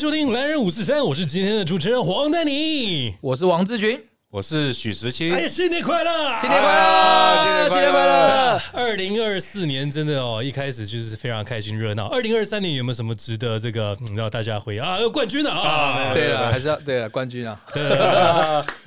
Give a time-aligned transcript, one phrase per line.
[0.00, 3.14] 收听男人五四三，我是今天的主持人黄丹妮。
[3.20, 6.38] 我是王志群，我是许时清，哎，新年快乐！
[6.38, 8.62] 新年快乐，新年快乐！
[8.72, 12.06] 二零二四年真的哦，一开始就是非常开心热闹。
[12.06, 14.98] 二零二三年有没有什么值得这个嗯让大家回忆啊？
[14.98, 16.14] 有冠军了啊！
[16.14, 17.60] 对了，还是要对了，冠军啊，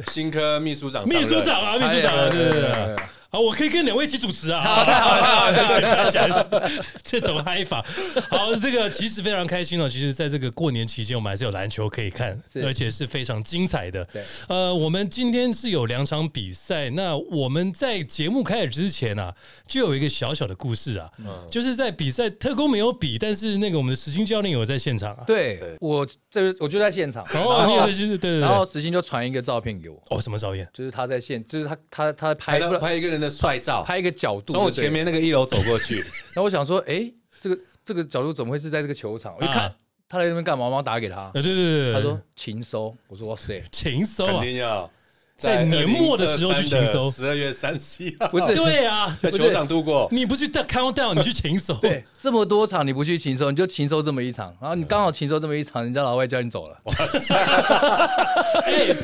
[0.07, 2.95] 新科秘书长，秘书长啊，秘书长啊，对对对。
[3.33, 4.61] 啊，我可以跟两位一起主持啊！
[4.61, 6.71] 好的，好的，
[7.01, 7.83] 这种嗨法。
[8.29, 9.89] 好，这个其实非常开心哦。
[9.89, 14.05] 其实，在这个过年期间，我们还是有篮球可以看，而且是非常精彩的。
[14.13, 16.91] 对，呃，我们今天是有两场比赛。
[16.91, 19.33] 那我们在节目开始之前啊，
[19.65, 21.09] 就有一个小小的故事啊，
[21.49, 25.23] 就是在比赛特工没有比，但是那个我们的石鑫教练有在现场啊。
[25.25, 27.23] 对，我这我就在现场。
[27.33, 28.39] 哦，你也是对对。
[28.41, 29.99] 然后石鑫就传一个照片给我。
[30.11, 30.69] 哦，什么照片？
[30.71, 33.22] 就是他在现，就是他他他拍拍一个人。
[33.23, 36.05] 的帅照，拍一个角度，从我前面那个一楼走过去。
[36.35, 39.35] 那我想说，哎，这个这个角度怎么会是在这个球场？
[39.39, 39.73] 我一看
[40.07, 41.31] 他在那边干嘛，我打给他。
[41.33, 42.95] 对对对他说勤收。
[43.07, 44.87] 我说哇塞，勤收啊，肯定要
[45.35, 47.09] 在年末的时候去勤收。
[47.09, 50.07] 十二月三十一号，不是对啊，在球场度过。
[50.11, 51.73] 你不去 count down，你去勤收。
[51.75, 56.79] 对，这么多场你不去勤收，你就勤收这么一场，然后你刚好勤收这么一场，人家老外叫你走了。
[56.83, 57.35] 哇塞，
[58.63, 58.95] 哎，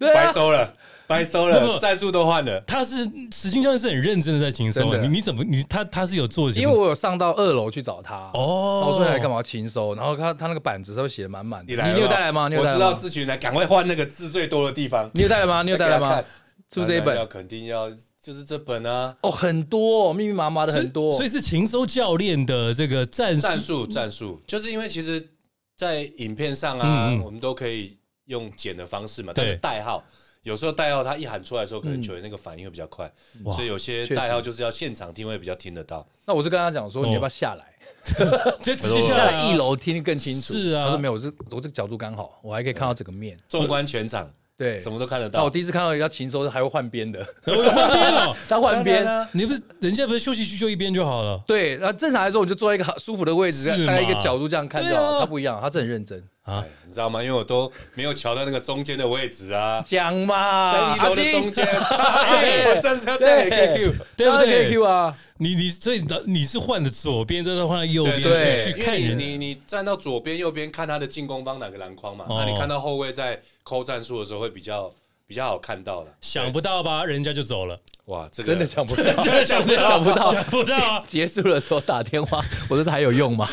[0.00, 0.74] 白收了。
[1.06, 2.60] 白收了，战术都换了。
[2.66, 6.50] 他是史金教练是很认真的在勤收，你你怎么你他他是有做？
[6.52, 9.94] 因为我有上到二楼去找他哦，我说来干嘛勤收？
[9.94, 11.74] 然后他他那个板子上写的满满的。
[11.74, 12.48] 你你有带来吗？
[12.48, 15.10] 你有我知道咨询来，赶快换那个字最多的地方。
[15.14, 15.62] 你有带来吗？
[15.62, 16.22] 你有带来吗？
[16.72, 17.14] 是不是这一本？
[17.14, 17.90] 要肯定要
[18.22, 19.14] 就是这本啊！
[19.20, 25.22] 哦，很多密密麻麻的很多，所以是勤收教练的这个战战术战术，就是因为其实，
[25.76, 30.02] 在影片上啊，我们都可以用剪的方式嘛，但是代号。
[30.44, 33.12] 有时候代号他一喊出来的时候，可能球员那个反应会比较快，
[33.52, 36.06] 所以有些代号就是要现场听会比较听得到。
[36.26, 37.64] 那我是跟他讲说，你要不要下来？
[38.62, 40.54] 直接下来一楼听更清楚。
[40.54, 45.40] 是啊，他说没有，我这我这个角度刚好，我还可以看到整个面，纵观全场，对，什么都看得到。
[45.40, 51.42] 那我第一次看到人家禽兽还会换边的，换边了， 他换边，你不是人家不是休息区就一边就好了？
[51.46, 55.20] 对，那正常来说我就坐在一个舒服的位置，大概一个角度这样看就好。
[55.20, 56.22] 他不一样，他真很认真。
[56.44, 57.22] 啊，你知道吗？
[57.22, 59.80] 因为我都没有瞧到那个中间的位置啊。
[59.84, 61.66] 讲嘛，在一楼的中间，
[62.68, 69.18] 我站是要站 KQ，对不对？KQ 啊，你你所以的你是换的左边，再换到右边去去看人。
[69.18, 72.26] 你你站到左边、右边看他的进攻方哪个篮筐嘛？
[72.28, 74.90] 那你看到后卫在扣战术的时候会比较
[75.26, 76.14] 比较好看到的。
[76.20, 77.04] 想不到吧？
[77.04, 77.78] 人家就走了。
[78.06, 81.04] 哇，这个真的想不到， 真的想不到，想不到，想不到。
[81.06, 83.48] 结束的时候打电话， 我说这还有用吗？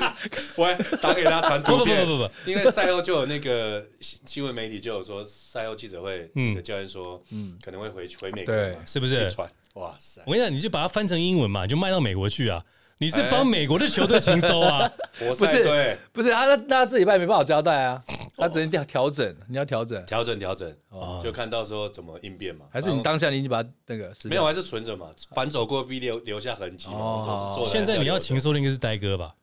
[0.56, 9.30] 喂打给他传图片，不不不不，因为赛后就有那个新闻媒体就有说赛后记者会，嗯，教练说，嗯，可能会回去回美国，对，是不是？
[9.30, 10.22] 传，哇塞！
[10.24, 12.64] 我跟你讲，你就把它翻成英文嘛，就卖到美国去啊。
[13.02, 14.90] 你是帮美国的球队行收啊？
[15.18, 18.02] 不是，不是他，那那这礼拜没办法交代啊，
[18.40, 20.74] 他只能调调整，你要调整，调整，调整，
[21.22, 22.64] 就看到时候怎么应变嘛。
[22.70, 27.54] 还是你当下你已经把那个没有，还是存着嘛，反走过必留留下痕迹嘛。
[27.66, 29.34] 现在你要情说的应该是呆哥吧？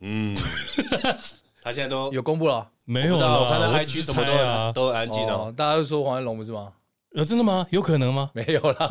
[0.00, 0.36] 嗯，
[1.62, 3.40] 他现在都有公布了，没有了？
[3.42, 6.72] 我看到 IG 什么都都安静了，大家都说黄安龙不是吗？
[7.16, 7.66] 呃，真的吗？
[7.70, 8.30] 有可能吗？
[8.34, 8.88] 没有啦，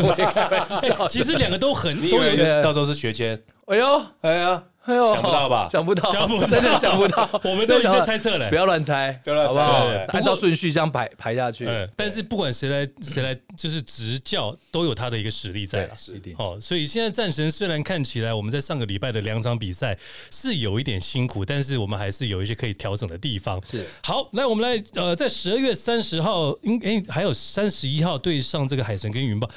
[1.07, 3.41] 其实两个都很，都有，到时候是学签。
[3.67, 4.63] 哎呦，哎呀。
[4.87, 5.67] 哎呦，想不到吧？
[5.69, 7.29] 想不到，想不真的想不到。
[7.43, 9.85] 我们都已经猜测了，不要乱猜，不要乱猜，好不好？
[10.09, 11.67] 按照顺序这样排排下去。
[11.95, 16.35] 但是不管谁来谁来，就是执教都有他的一个实力在了，是一定。
[16.37, 19.97] 哦，所以现在战神虽然看起来我们在上个礼拜的两场比赛
[20.31, 23.59] 是有一点辛苦，但是我们还是有一些可以调整的地方。
[23.65, 29.49] 是好，来我们来呃，在十二月三十号，应该还有三十一号对上这个海神跟云豹。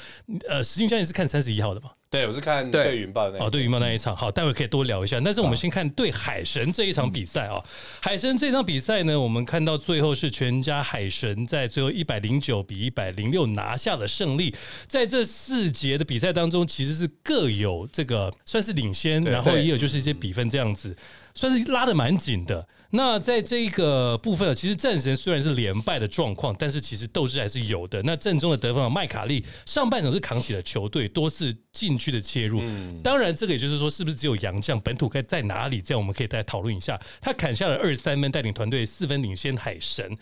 [0.48, 1.90] 呃，实际上也是看三十一号的嘛？
[2.10, 5.20] 对，我是看对云豹那哦，对云豹那一场，好，待会可以多聊一下。
[5.24, 7.62] 但是我们先看对海神这一场比赛啊，
[8.00, 14.54] 海神这场比赛呢，我们看到最后是全家海神在最后一百零九比一百零六拿下了胜利。
[14.86, 20.96] 在这四节的比赛当中，其实是各有这个算是领先，然后也有就是一些比分这样子，
[21.34, 22.66] 算是拉的蛮紧的。
[22.92, 28.02] 那在这个部分呢，其实战神虽然是连败的状况，但是其实斗志还是有的。
[28.02, 32.60] 那正中的得分麦卡利上半场是扛起了球队，多次禁区的切入。
[33.00, 35.80] 当然，这个也就是说，是不是只有杨将本土该在哪里？
[35.80, 37.00] 这样我们可以再讨论一下。
[37.20, 40.18] 他砍下了二十三分，带领团队四分领先海神。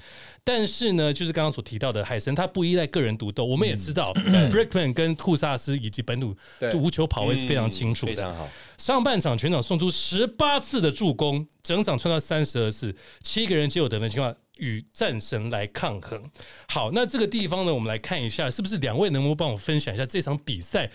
[0.49, 3.45] 但是呢，就是刚刚所提到的海神，他不依赖个人独斗。
[3.45, 6.35] 我们也知道，Brickman 跟库萨斯以及本土
[6.75, 8.13] 无球跑位是非常清楚的。
[8.13, 8.49] 非常好。
[8.79, 16.19] 上半场全场送出十八次的助攻，整场创造三十二次，七个人皆有得分情况，与战神来抗衡。
[16.67, 20.91] 好，那这个地方呢，我们来看一下，是不是两位能够帮我分享一下这场比赛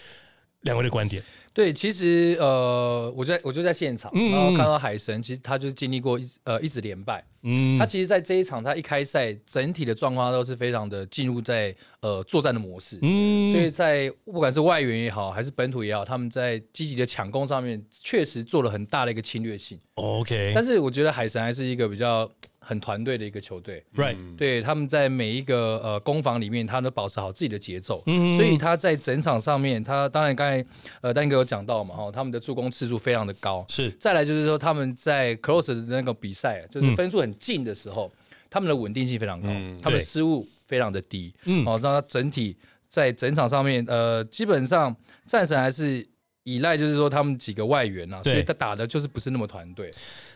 [0.61, 1.23] 两位的观点？
[1.53, 7.23] 对，其实呃，我就在我就在现场，然后看到海神，其实他就经历过一呃一直连败。
[7.43, 12.97] 嗯，他其实，在这一场他一开赛，整体的状况都是非常的进入在呃作战的模式。
[13.01, 19.79] 嗯，所以在不管是外援也好，还是本土也好，他们在积极的抢攻上面，确实做了很大的一个侵略性。
[19.95, 22.29] OK，但是我觉得海神还是一个比较。
[22.63, 24.15] 很团队的一个球队，right？
[24.37, 30.65] 对，他们在每一个呃攻防里面，他都保持好自己的节奏，嗯，所以他在整场上面，他当然刚才
[31.01, 33.91] 呃丹哥有讲到嘛，哈，他们的助攻次数非常的高，是。
[33.99, 38.11] 再来就是说他们在 close 的那个比赛，就是分数很近的时候，
[38.49, 39.47] 他们的稳定性非常高，
[39.81, 42.55] 他们失误非常的低，嗯，哦，让他整体
[42.87, 44.95] 在整场上面，呃，基本上
[45.27, 46.07] 战神还是。
[46.43, 49.89] 依赖就是说他们几个外援啊，所以他打的就是不是那么团队。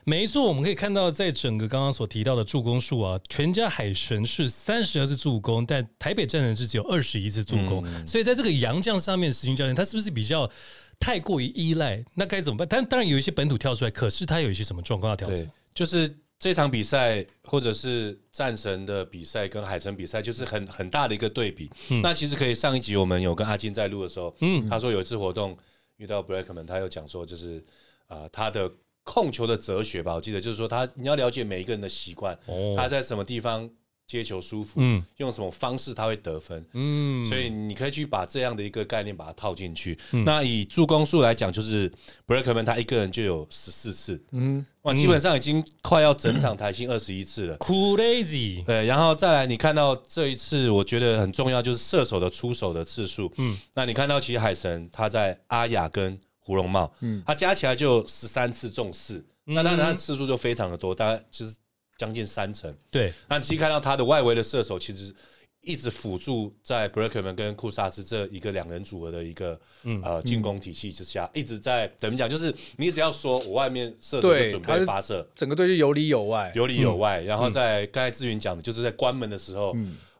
[0.05, 7.85] 没错，我们可以看到，在整个刚刚所提到的助攻数啊，全家海神是三十二次助攻，但台北战神是只有二十一次助攻。
[8.07, 10.49] 所以在这个洋将上面，实行教练他是不是比较
[10.97, 12.01] 太过于依赖？
[12.13, 12.65] 那该怎么办？
[12.69, 15.45] 但当然有一些本土跳出来，可是他有一些什么状况要调整？
[15.75, 21.69] 就是这场比赛或者是战神的比赛跟海神比赛，就是很很大的一个对比。
[22.01, 25.57] 那其实可以上一集我们有跟阿金在录的时候，嗯，他说有一次活动。
[25.97, 27.63] 遇到 Blackman，他又讲说，就是
[28.07, 28.71] 啊，他的
[29.03, 32.37] 控球的哲学吧，我记得就是说，他你要了解每一个人的习惯，
[32.75, 33.69] 他在什么地方
[34.07, 39.99] 接球舒服，嗯，用什么方式他会得分，嗯，所以你可以去把这样的一个概念把它套进去。
[40.25, 41.91] 那以助攻数来讲，就是
[42.25, 48.63] Blackman 他一个人就有十四次，嗯，哇，基本上已经快要整场台新二十一次了，Crazy。
[48.63, 61.53] 对，然后再来，你看到这一次，我觉得很重要，就是射手的出手的次数，嗯，那你看到其实海神他在阿雅跟胡龙茂，嗯，他加起来就十三次中四，那当然他次数就非常的多，大概就是
[61.97, 62.73] 将近三成。
[62.91, 65.13] 对，那其实看到他的外围的射手，其实
[65.61, 69.59] 一直辅助在 Breakman 跟库萨斯这一个两人组合的一个
[70.03, 72.29] 呃进攻体系之下，一直在怎么讲？
[72.29, 77.21] 就是你只要说我外面射手就准备发射，整个队就有里有外，有里有外。
[77.21, 79.75] 然后在刚才志云讲的，就是在关门的时候，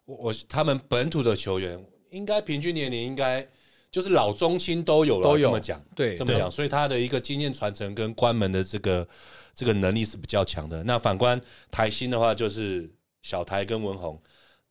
[0.06, 3.48] 我我他们本土的球员应该平均年龄应该。
[3.92, 9.08] 就是老中青都有了，这么讲，对，这么讲，所以他的一个经验传承跟关门的这个
[9.56, 10.84] 这个能力是比较强的。
[10.84, 11.40] 那反观
[11.72, 12.90] 台新的话，就是
[13.24, 14.22] 小台跟文宏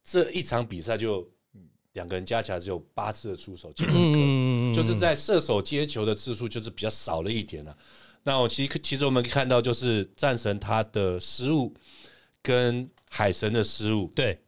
[0.05, 1.27] 这一场比赛就
[1.95, 7.77] 两个人加起来只有八次的出手，嗯，就是在射手接球的次数就是比较少了一点了。
[8.23, 11.75] 那我其实其实我们可以看到，就是战神他的失误
[12.43, 14.39] 跟海神的失误，对。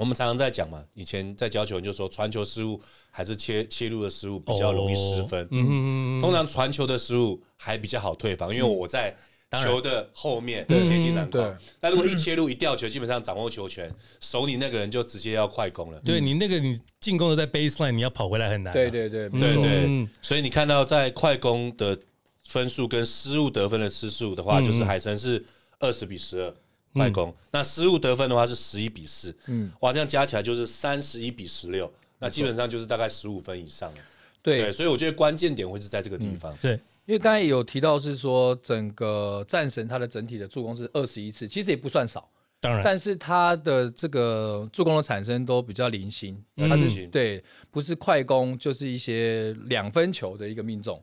[0.00, 2.80] 我们常常在讲嘛，以前在教球，就说传球失误
[3.10, 5.46] 还是切切入的失误比较容易失分。
[5.50, 9.14] 嗯通常传球的失误还比较好退防，因为我在
[9.62, 11.54] 球的后面接近篮筐。
[11.78, 16.00] 但如果一切入一掉球，基本上掌握球权，手里那个人就直接要快攻了。
[16.02, 18.72] 对你那个你进攻的在 baseline，你要跑回来很难。
[18.72, 20.08] 对对对对对。
[20.22, 21.98] 所以你看到在快攻的
[22.46, 25.44] 分数跟失误得分的次数的话，就是海神是
[25.78, 26.54] 二十比十二。
[26.92, 33.98] 快攻，那失误得分的话是十一比四，嗯，哇，这样加起来就是三十一比十六，那基本上就是大概十五分以上了。
[34.42, 36.56] 对，所以我觉得关键点会是在这个地方。
[36.60, 36.72] 对，
[37.06, 42.28] 因为刚才有提到是说整个战神他的整体的助攻是二十一次，其实也不算少，
[42.58, 51.00] 当然，但是他的这个助攻的产生都比较零星，他是对，不是快攻就是一些两分球的一个命中。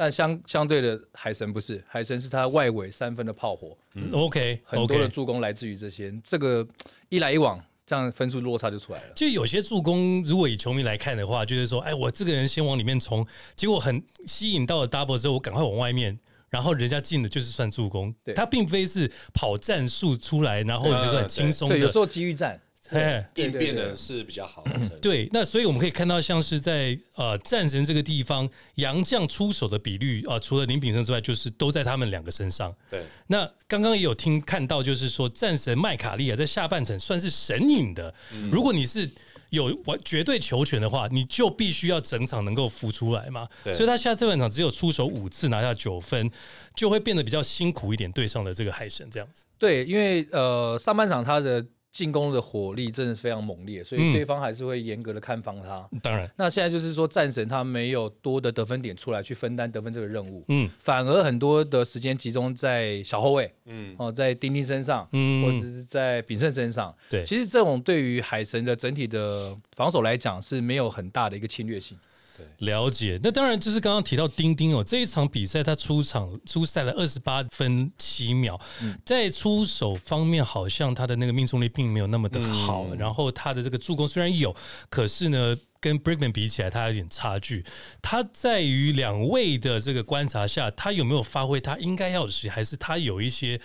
[0.00, 3.76] 但相相对的，海神不是海神，是他外围三分的炮火。
[3.92, 6.66] 嗯 OK，很多的助攻来自于这些，这个
[7.10, 9.12] 一来一往，这样分数落差就出来了。
[9.14, 18.14] 就有些助攻，如果以球迷来看的话，就是说，哎，我这个人先往里面冲，结果很吸引到了 double 之后，我赶快往外面，然后人家进的就是算助攻。
[18.24, 21.76] 对他并非是跑战术出来，然后一个很轻松的。
[21.76, 22.58] 有时候机遇战。
[22.90, 24.64] 哎，应变的是比较好。
[25.00, 32.74] 对，那所以我们可以看到，像是在呃战神这个地方，杨将出手的比率啊，除了林炳生之外，就是都在他们两个身上。
[32.90, 38.12] 对，那刚刚也有听看到，就是说战神麦卡利亚在下半程算是神隐的。
[38.50, 39.08] 如果你是
[39.50, 43.48] 有完绝对球权的话，你就必须要整场能够浮出来嘛。
[43.72, 46.30] 所以他下这半场只有出手五次拿下九分，
[46.74, 49.44] 就会变得比较辛苦一点，对上了这个海神这样子。
[49.58, 51.64] 对，因为呃上半场他的。
[51.90, 55.88] 进攻的火力真的是非常猛烈，所以对方还是会严格的看防他。
[56.00, 66.94] 当然，那现在就是说战神他没有多的得分点出来去分担得分这个任务，嗯，反而很多的时间集中在小后卫，嗯，哦，在丁丁身上，嗯，或者是在炳胜身上。
[67.08, 71.98] 对，其实这种对于海神的整体的防守来讲是没有很大的一个侵略性。
[72.58, 73.18] 了解。
[73.22, 78.60] 那当然就是刚刚提到丁丁哦，这一场比赛他出场出赛了二十八分七秒，
[79.04, 84.54] 在出手方面好像他的那个命中率并没有那么的好，然后他的这个助攻虽然有，
[84.88, 85.56] 可是呢。
[85.82, 87.64] 跟 Brickman 比起来，他有点差距。
[88.02, 93.58] 他在于两位的这个观察下，他有没有发挥他应该要的还是他有一些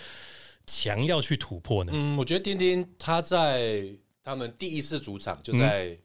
[0.65, 1.91] 强要去突破呢？
[1.93, 3.83] 嗯，我觉得丁丁他在
[4.23, 5.97] 他们第一次主场就在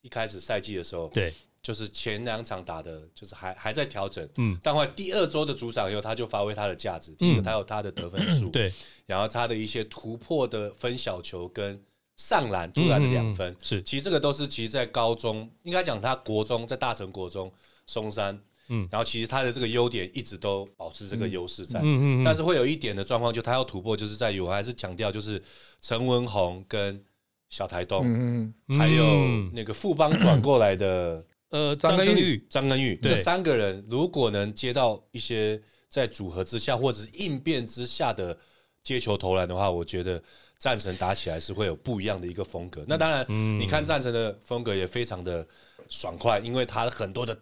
[0.00, 1.32] 一开始赛季的时候，对，
[1.64, 4.24] 就是前两场打的，就是还还在调整。
[4.36, 7.10] 嗯，但后来第二周的主场以后，他就发挥他的价值。
[7.18, 8.72] 第一个，他有他的得分数，对，
[9.06, 11.82] 然后他的一些突破的分小球跟。
[12.16, 17.52] 上篮突然的两分是，其实这个都是其实，在高中应该讲他国中在大成国中
[17.88, 25.42] 松山，嗯，然后其实他的这个优点一直都保持这个优势在，嗯嗯，但是会有一点的状况，就他要突破，就是在于我还是强调，就是
[25.80, 27.04] 陈文宏跟
[27.50, 29.04] 小台东，嗯嗯，还有
[29.52, 31.20] 那个富邦转过来的
[31.54, 38.36] 呃张根玉，张根玉这三个人，如果能接到一些在组合之下或者是应变之下的
[38.82, 40.20] 接球投篮的话，我觉得。
[40.56, 42.82] 战神打起来是会有不一样的一个风格。
[42.88, 43.26] 那当然，
[43.60, 45.46] 你看战神的风格也非常的
[45.90, 47.38] 爽快，因为他很多的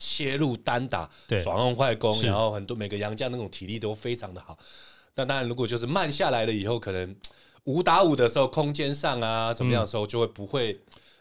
[0.00, 1.08] 切入单打、
[1.44, 4.58] 转换快攻，然后很多每个洋将那种体力都非常的好。
[5.14, 7.14] 那当然，如果就是慢下来了以后，可能
[7.64, 10.76] 五打五的时候，空间上啊怎么样的时候，就会不会。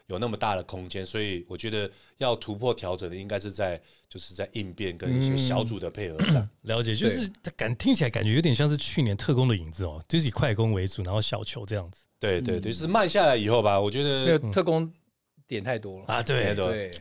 [0.08, 6.94] 有那么大的空间，所以我觉得要突破调整的，应该是在就是在应变跟一些小组的配合上 了解。
[6.96, 12.04] 就是感听起来感觉有点像是去年特工的影子哦，就是以快攻为主，然后小球这样子。
[12.20, 14.92] 对对对，是慢下来以后吧，我觉得特工
[15.48, 16.92] 点太多了啊，对对。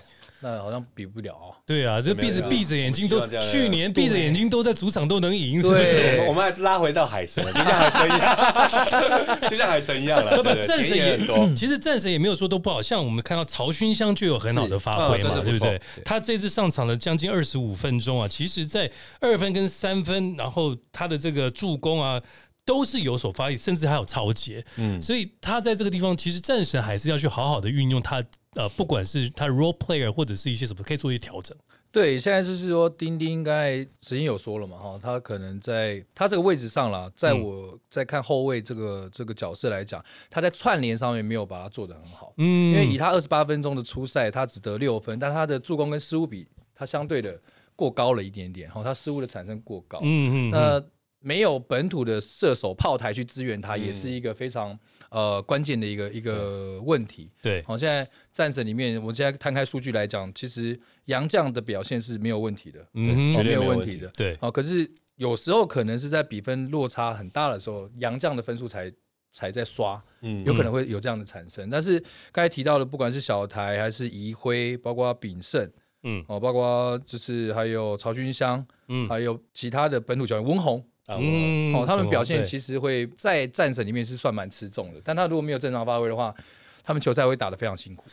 [0.40, 1.56] 那好像比不了啊！
[1.66, 6.24] 对啊，这闭着闭着眼睛都去年闭着眼睛都在主场都能赢，是不是？
[6.26, 10.36] 我们还是拉回到海神，就像海神一样， 就像海神一样了。
[10.36, 11.50] 不不，战神也多。
[11.54, 15.80] 其实战神也没有说都不好，像我们看到曹勋香就有很好的发挥嘛，对不对？
[16.04, 22.20] 他这次上场了将近二十五分钟啊，其实在二分跟三分，然后他的这个助攻啊。
[22.64, 31.56] 都是有所发力，甚至还有超节，嗯，所以他在这个地方，其实战神还是要去好好的运用他，呃，不管是他 role player 或者是一些什么，可以做一些调整。
[31.92, 47.40] 对，现在就是说，丁丁应该时间有说了嘛，哈，他可能在他这个位置上了，在我在看后卫这个这个角色来讲，他在串联上面没有把它做得很好，嗯，因为以他二十八分钟的初赛，他只得六分，但他的助攻跟失误比，他相对的
[47.76, 50.85] 过高了一点点，哈，他失误的产生过高，嗯嗯，那。
[51.25, 54.78] 没有本土的射手炮台去支援他，也是一个非常
[55.09, 57.31] 呃关键的一个一个问题。
[57.40, 64.07] 对，好，现在战神里面，我们现在摊开数据来讲，其实杨将的表现是没有问题的，嗯，没有问题的。
[64.09, 68.93] 对，好，可是有时候可能是在比分落差很大的时候，杨将的分数才
[69.33, 71.71] 才在刷，嗯，有可能会有这样的产生。
[71.71, 71.99] 但是
[72.31, 75.66] 刚才提到的，不管是小台还是宜辉，包括炳胜，
[76.02, 80.59] 嗯，哦，包括就是还有曹军香，嗯，还有其他的本土球员温
[81.06, 86.34] 哦，他们表现其实会在战神里面是算蛮吃重的，但他如果没有正常发挥的话，
[86.82, 88.04] 他们球赛会打得非常辛苦。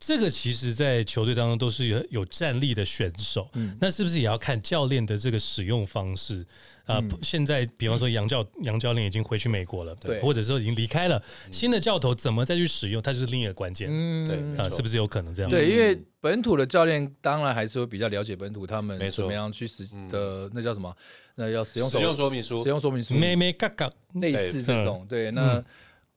[0.00, 6.44] 这个其实，在球队当中都是有有战力的选手，嗯，那是不是也要看教练的这个使用方式？
[6.86, 13.88] 啊，现在比方说杨教杨教练已经回去美国了，对，或者说已经离开了，新的教头怎么再去使用，它就是另一个关键，
[14.26, 15.50] 对啊，是不是有可能这样？
[15.50, 20.92] 对，因为本土的教练当然还是会比较了解本土他们怎么样去使的，那叫什么？
[21.36, 25.06] 那要使用使用说明书，使用说明书，咩咩嘎嘎，类似这种。
[25.08, 25.62] 对，那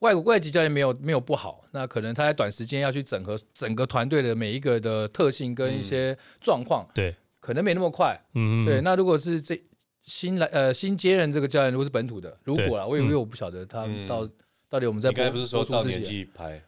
[0.03, 8.19] 外国外籍教练没有没有不好，那可能他在短时间要去整合整个团队的每一个的特性跟一些状况，对，可能没那么快。
[8.35, 8.81] 嗯，对。
[8.81, 9.59] 那如果是这。
[10.05, 14.27] 新来呃新接任这个教练如果是本土的，如果啦，我以为我不晓得他到
[14.69, 16.61] 到底我们在刚才不是说照年纪排，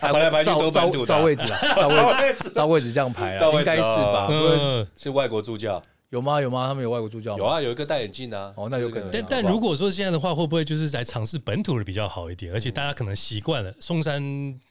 [0.00, 4.26] 排来排去都本土，照位置啊，照位置，照位置这样排啊，应该是吧？
[4.28, 5.80] 嗯是外国助教
[6.12, 6.38] 有吗？
[6.42, 6.66] 有吗？
[6.66, 8.52] 他们有外国助教有啊，有一个戴眼镜啊。
[8.54, 9.08] 哦，那有可能。
[9.10, 12.52] 但但如果说现在的话，会不会就是来尝试本土的比较好一点？
[12.52, 14.22] 而且大家可能习惯了松山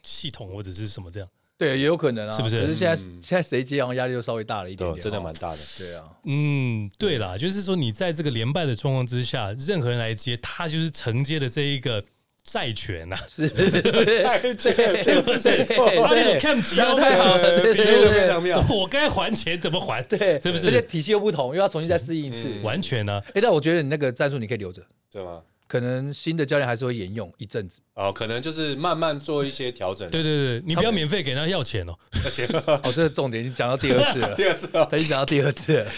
[0.04, 1.28] 系统或者是什么这样。
[1.58, 2.62] 对，也有可能啊，是不是？
[2.62, 5.58] 可是现在现在谁接，好像压力又稍微大了一点点，真的蛮大的。
[5.80, 12.04] 对啊，嗯，对啦，就是说你在这个连败的状况之下，任何人来接，他就是承接的这一个
[12.44, 15.64] 债权 呐，是是是，债权是不是？
[15.66, 18.64] 他那种看不起，太好了，对对非常妙。
[18.70, 20.02] 我该还钱怎么还？
[20.04, 20.68] 对，是不是？
[20.68, 23.22] 而且体系又不同，又要重新再适应一次，完全呢。
[23.34, 24.82] 哎，但我觉得你那个战术你可以留着，
[25.12, 25.42] 对吗？
[25.68, 30.10] 可能新的教练还是会沿用一阵子哦，可能就是慢慢做一些调整。
[30.10, 31.94] 对对对，你不要免费给他要钱哦，
[32.26, 35.90] 要钱哦，这是重点，已经讲到第二次了，第二次他已经讲到第二次了。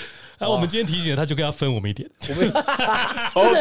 [0.43, 2.09] 那我们今天提醒了他，就跟他分我们一点。
[2.19, 2.33] 抽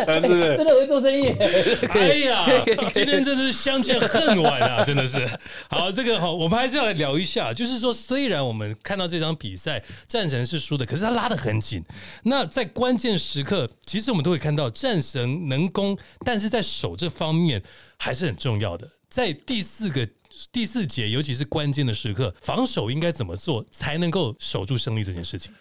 [0.04, 0.56] 成是不是？
[0.56, 1.28] 真的会做生意。
[1.90, 2.44] 哎呀，
[2.92, 5.26] 今天真的是相见恨晚啊， 真的是。
[5.70, 11.84] 好，这个哈，我们还是要来聊一下，就是说，虽然我们看到这场比赛战神是输的，可是他拉的很紧。
[12.24, 17.62] 那在关键时刻，其实我们都会看到战神能攻，但是在守这方面
[17.96, 18.88] 还是很重要的。
[19.08, 20.08] 在第四个。
[20.50, 25.52] 第四节，尤其是关键的时刻，防守应该怎么做才能够守住胜利这件事情？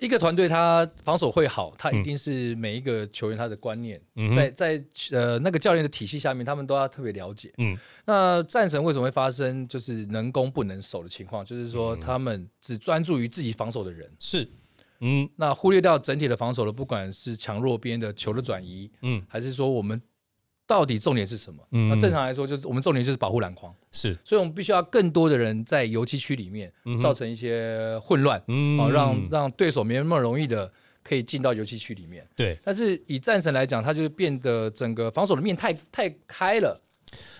[0.00, 4.00] 一个团队他防守会好，他一定是每一个球员他的观念，
[4.34, 7.52] 在在呃那个教练的体系下面，他们都要特别了解。
[7.58, 7.76] 嗯，
[8.06, 11.44] 那战神为什么会发生就是能攻不能守的情况？
[11.44, 14.48] 就是说他们只专注于自己防守的人是，
[15.00, 20.00] 嗯，那忽略掉整体的防守的，不管是强弱边的球的转移，嗯，还是说我们。
[20.70, 21.66] 到底重点是什么？
[21.88, 26.72] 那正常来说，就是我们重点就是保护篮筐，是，所以我们必须要更多的人在油漆区里面
[27.02, 28.78] 造成一些混乱，嗯。
[28.78, 30.72] 哦，让让对手没那么容易的
[31.02, 32.24] 可以进到油漆区里面。
[32.36, 36.80] 对，但是以战神来讲，他就变得整个防守的面太太开了，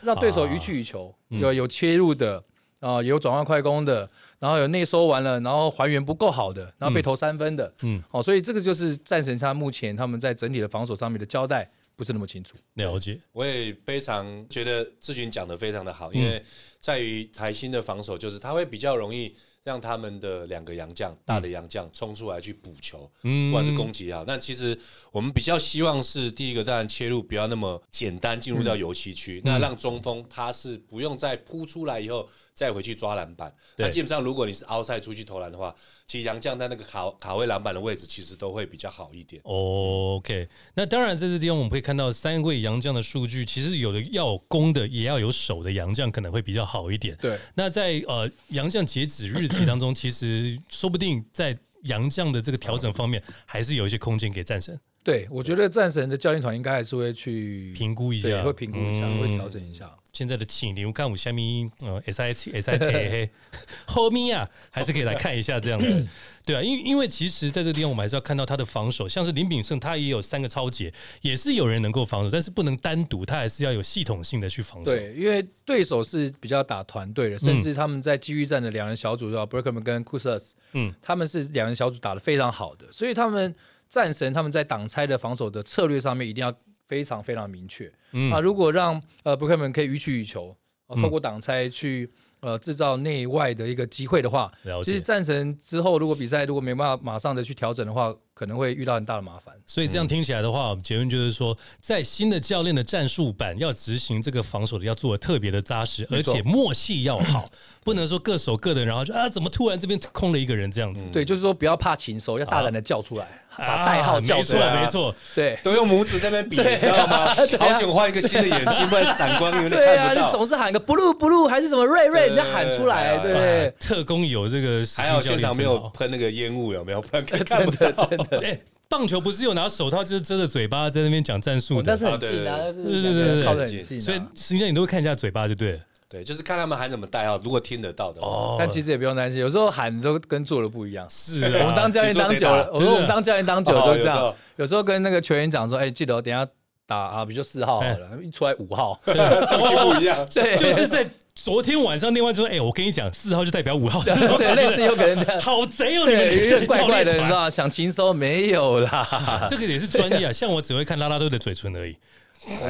[0.02, 2.42] 让对手予取予求，有有切入的
[2.80, 4.10] 啊，有转换快攻的，
[4.40, 11.70] 然后有内收完了，然后还原不够好的，然后被投三分的，嗯，哦，所以这个就是战神他目前他们在整体的防守上面的交代。
[12.00, 13.20] 不是那么清楚，了解。
[13.30, 16.42] 我也非常觉得志群讲的非常的好，因为
[16.80, 24.24] 在于台新的防守，就是他会比较容易让他们的两个洋将，大的洋将冲出来去补球，不管是攻击也好。
[24.26, 24.74] 那其实
[25.12, 32.26] 我们比较希望是第一个，当然切入不要那么简单进入到游戏区，那让中锋他是不用再扑出来以后。
[32.60, 35.74] 再回去抓篮板，那基本上如果你是奥赛出去投篮的话，
[36.06, 39.40] 其实杨将在那个卡卡位篮板的位置，其实都会比较好一点。
[39.44, 47.16] OK，那当然在这地方我们会看到三位杨将的数据，其实有的要有攻的，也要有守的杨将可能会比较好一点。
[47.16, 54.78] 对，那在呃杨将截止日期当中，其实说不定在杨将的这个调整方面，还是有一些空间给战神。
[55.02, 59.90] 对，我觉得战神的教练团应该还是会去评估一下，会评估一下，会调整一下。
[60.12, 63.30] 现在的请你看我下面呃 S I T S I T
[63.86, 66.06] 后面啊，还是可以来看一下这样子，
[66.44, 70.92] 对啊，因因为其实在这个地方我们还是要看到他的防守，像是林炳胜他也有三个超节，
[71.22, 74.92] 也是有人能够防守，但是不能单独，他还是要有系统性的去防守。
[74.92, 83.54] 对，因为对手是比较打团队的，甚至他们在机遇战的两人小组，叫 Berkman 跟 Kusas，嗯，他们是两人小组打的非常好的，所以他们
[83.90, 86.50] 战神他们在挡拆的防守的策略上面一定要。
[86.90, 87.86] 非常非常明确，
[88.32, 90.56] 啊，如果让呃布克们可以予取予求，
[91.00, 92.10] 透过挡拆去
[92.40, 94.52] 呃制造内外的一个机会的话，
[94.84, 99.54] 其实战神之后如果比赛如果没办法马上的去调整的话，可能会遇到很大的麻烦。
[99.66, 107.48] 所以这样听起来的话，结论就是说，在新的教练的战术版要执行这个防守的要做的特别的扎实，而且默契要好，
[107.84, 111.04] 不能说各守各的，然后就啊怎么突然这边空了一个人这样子。
[111.12, 113.26] 对，就是说不要怕禽兽，要大胆的叫出来。
[113.58, 117.34] 把代号叫出来，没错，对，都用拇指在那边比，你知道吗？
[117.58, 120.26] 好想换一个新的眼睛，不然闪光有点看不到。
[120.26, 123.74] 你总是喊个 blue blue 还是什么瑞瑞，人家喊出来，对不对？
[123.78, 127.02] 特工有这个，还好现场没有喷那个烟雾，有没有？
[127.02, 128.08] 不然 看不到。
[128.42, 135.80] 哎，棒球不是有拿手套就是遮着嘴巴在那边讲战术的，但是很近啊，对对对对，靠得很近，所以实际上你都会看一下嘴巴，就对。
[136.08, 138.56] 对，就是看他们喊怎么带啊，如果听得到的哦。
[138.58, 141.06] 但其实也不用担心，有时候喊都跟做的不一样。
[141.08, 144.34] 是，我们当教练当久了，我说我们当教练当久了都这样。
[144.56, 146.44] 有时候跟那个球员讲说，哎，记得等下
[146.90, 149.14] 打啊，比如四号好了，一出来五号，对，
[149.94, 150.26] 不一样。
[150.34, 155.40] 对，就是在昨天晚上另外说，哎，我跟你讲，四号就代表五号，对，类似有可能这样。
[155.40, 161.96] 好贼哦，你们有点怪怪的，你知道想轻松没有啦，这个也是专业啊，像我只会看拉拉队的嘴唇而已。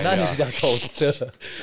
[0.04, 1.14] 那是比较透彻，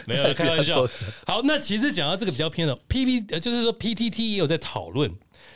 [0.06, 0.84] 没有开玩笑。
[1.28, 5.12] 好，那其实讲到这个比较偏的 P P，就是说 P T T 也有在讨论，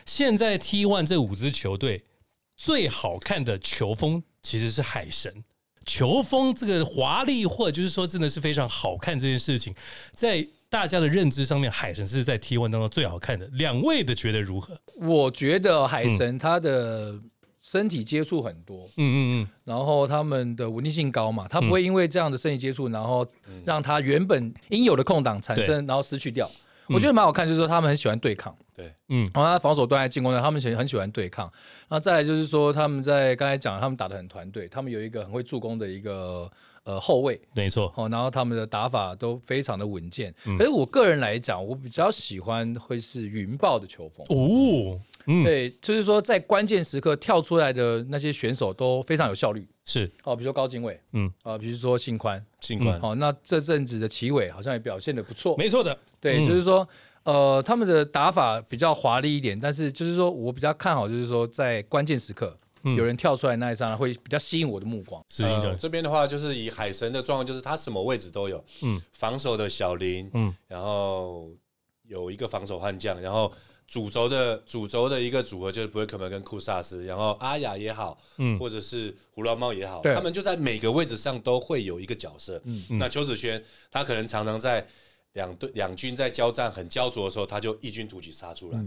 [0.05, 2.03] 现在 T One 这五支球队
[2.55, 5.43] 最好看的球风其实是海神
[5.85, 9.73] 球风，这个华丽或者就是说真的是非常好看这件事情，
[10.13, 13.47] 在大家的认知上面，海神是在 T One 当中最好看的。
[13.53, 14.77] 两位的觉得如何？
[14.95, 17.19] 我觉得海神他的。
[17.63, 23.23] 身体接触很多，嗯嗯嗯，然后他们的稳定性高嘛，他不会因为这样的身体接触，然后
[23.63, 26.49] 让他原本应有的空档产生，然后失去掉。
[26.87, 31.45] 我觉得蛮好看，就是说他们很喜欢对抗，对，嗯，然后他防守端在进攻端，他们很很喜欢对抗。
[31.87, 36.49] 然后再来就是说他们在刚才讲，他们打的很团队，他们有一个很会助攻的一个
[36.83, 40.33] 呃后卫，没错，哦，然后他们的打法都非常的稳健。
[40.57, 44.99] 可是我个人来讲，我比较喜欢会是云豹的球风哦。
[45.45, 49.67] 对，就是说在关键时刻跳出来的那些选手都非常有效率。
[49.85, 55.57] 是哦，比如说高金伟，嗯，啊，比如说信宽，信宽，好，那这阵子的齐伟好像也表现的不错。
[55.57, 56.87] 没错的，对，就是说，
[57.23, 65.23] 呃，他们的打法比较华丽一点，但是就是说我比较看好，就是说在关键时刻，有人跳出来那一刹那，会比较吸引我的目光。
[65.27, 71.49] 是的，这边的话就是以海神的状况，就是他什么位置都有，嗯，防守的小林，嗯，然后
[72.03, 73.51] 有一个防守悍将，然后
[73.91, 82.61] 主轴的主轴的一个组合就是布瑞克门跟库萨斯，然后阿雅也好，嗯，或者是胡乱猫也好，他们就在每个位置上都会有一个角色。
[82.63, 84.87] 嗯，那邱子轩他可能常常在
[85.33, 88.79] 两队两军在交战很焦灼的时候，他就异军突起杀出来。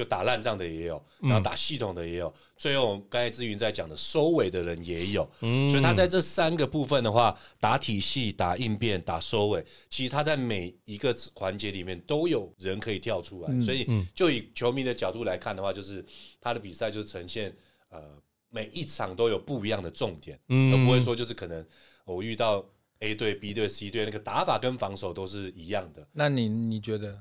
[0.00, 16.02] 就打烂仗的也有，然后打系统的也有，最后刚才志云在讲的收尾的人也有，所以他在这三个部分的话，打体系、打应变、打收尾，其实他在每一个环节里面都有人可以跳出来，所以就以球迷的角度来看的话，就是
[16.40, 17.54] 他的比赛就呈现
[17.90, 18.00] 呃
[18.48, 21.62] 每一场都有不一样的重点，而不会说就是可能
[22.06, 22.64] 我遇到
[23.00, 26.08] A 队、B 队、C 队那个打法跟防守都是一样的。
[26.12, 27.20] 那你你觉得？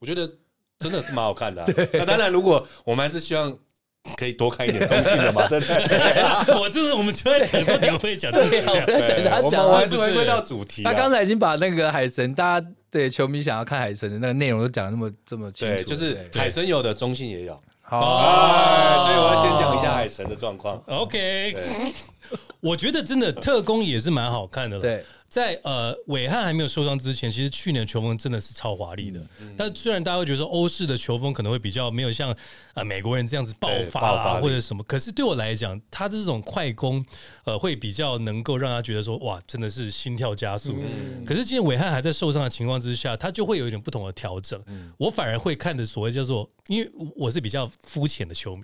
[0.00, 0.28] 我觉得。
[0.78, 1.64] 真的是蛮好看的。
[1.92, 3.52] 那当然，如果我们还是希望
[4.16, 6.54] 可以多看一点中性的嘛，对 不对？
[6.58, 10.82] 我就是我们就在等说你会讲这个，我们还是回归到主题。
[10.82, 15.82] 他刚才已经把那个海神，大家对球迷想要看海神的那个内容都讲的那么这么清楚。
[15.82, 17.58] 就是海神有的，中性也有。
[17.82, 18.00] 好，
[19.04, 20.80] 所以我要先讲一下海神的状况。
[20.86, 21.92] OK，
[22.60, 24.78] 我觉得真的特工也是蛮好看的。
[24.78, 25.04] 对。
[25.28, 29.20] 在呃，伟汉还没有受伤之前，其实去年球风真的是超华丽的。
[29.58, 32.34] 但虽然大家会觉得说欧式的球风可能会比较没有像
[32.72, 37.04] 呃美国人这样子爆发啊或者什么，可是对我来讲，他这种快攻
[37.44, 40.74] 呃会比较能够让他觉得说哇，真的是心跳加速。
[41.26, 44.58] 可是今天伟汉还在受伤的情况之下，他就会有一点不同的调整。
[44.96, 48.62] 我反而会看的所谓叫做，因为我是比较肤浅的球迷，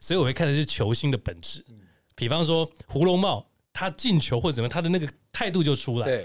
[0.00, 1.62] 所以我会看的是球星的本质。
[2.14, 3.46] 比方说胡龙茂。
[3.76, 6.10] 他进球或者怎么，他的那个态度就出来。
[6.10, 6.24] 对，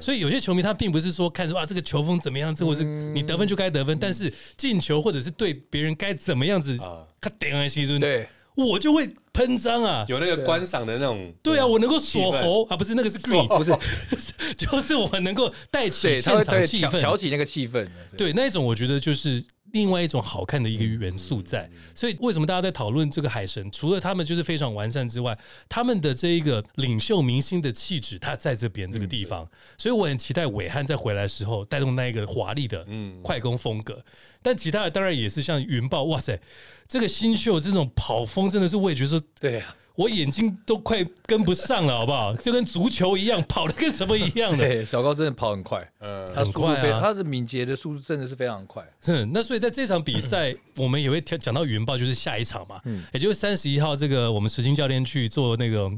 [0.00, 6.76] 所以有些球迷他并不是说看说啊这个球风怎么样，这或是你得分就该得分，但是进球或者是对别人该怎么样子，
[7.20, 11.32] 他点了西尊，对，我就会喷张啊，有那个观赏的那种。
[11.40, 13.72] 对啊，我能够锁喉啊，不是那个是 green，不是，
[14.58, 17.86] 就是我能够带起现场气氛，挑起那个气氛。
[18.16, 19.44] 对，那一种我觉得就是。
[19.72, 23.70] 另外一种好看的一个元素在，所以为什么大家在讨论这个海神？
[23.70, 32.86] 除了他们就是非常完善之外，他们的这一个领袖明星的气质，他在这边这个地方，所以我很期待伟汉在回来的时候带动那一个华丽的
[33.22, 34.04] 快攻风格。
[34.40, 36.40] 但其他的当然也是像云豹，哇塞，
[36.86, 39.74] 这个新秀这种跑风真的是我也觉得对呀。
[39.98, 42.32] 我眼睛都快跟不上了，好不好？
[42.36, 44.58] 就跟足球一样，跑的跟什么一样的。
[44.64, 48.80] 对，小高真的跑很快，嗯，很快啊，他的敏捷的速度真的是非常快。
[49.02, 55.90] 是，那所以在这场比赛，我们也会讲到云豹，就是下一场嘛，嗯，也就是三十一号这个我们石金教练去做那个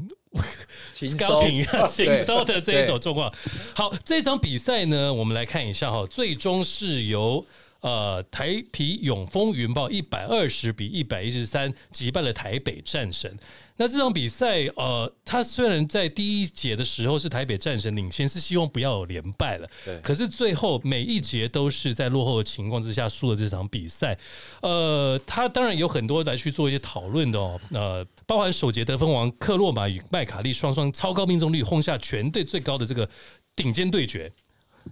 [0.91, 1.47] 情收、
[1.87, 3.31] 情收 的这一种状况。
[3.75, 7.45] 好，这场比赛呢，我们来看一下哈，最终是由。
[7.81, 13.37] 呃，台皮永丰云豹一百二十比一百一十三击败了台北战神。
[13.77, 19.67] 那这场比赛，呃，他虽然在第一节的时候是台北战神领先，是希望不要有连败了。
[19.83, 19.99] 对。
[20.01, 24.15] 可是最后每一节都是在落后的情况之下输了这场比赛。
[24.61, 27.59] 呃，他当然有很多来去做一些讨论的哦。
[27.71, 33.09] 呃，包含首节得分王克洛马与麦卡利双双超高命中率轰下全队最高的这个
[33.55, 34.31] 顶尖对决。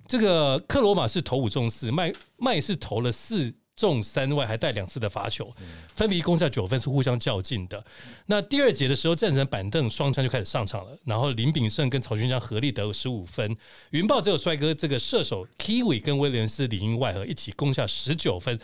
[0.07, 5.49] 这个克罗马是投五中四，麦麦是投了四中三外，还带两次的罚球，
[5.95, 7.83] 分别攻下九分，是互相较劲的。
[8.25, 13.55] 那第二节的时候，战神板凳双枪就开始上场了，然后林炳胜跟曹勋章合力得了十五分，
[13.91, 18.59] 云豹只有帅哥这个射手 Kiwi 跟威廉斯里应外合一起攻下十九分。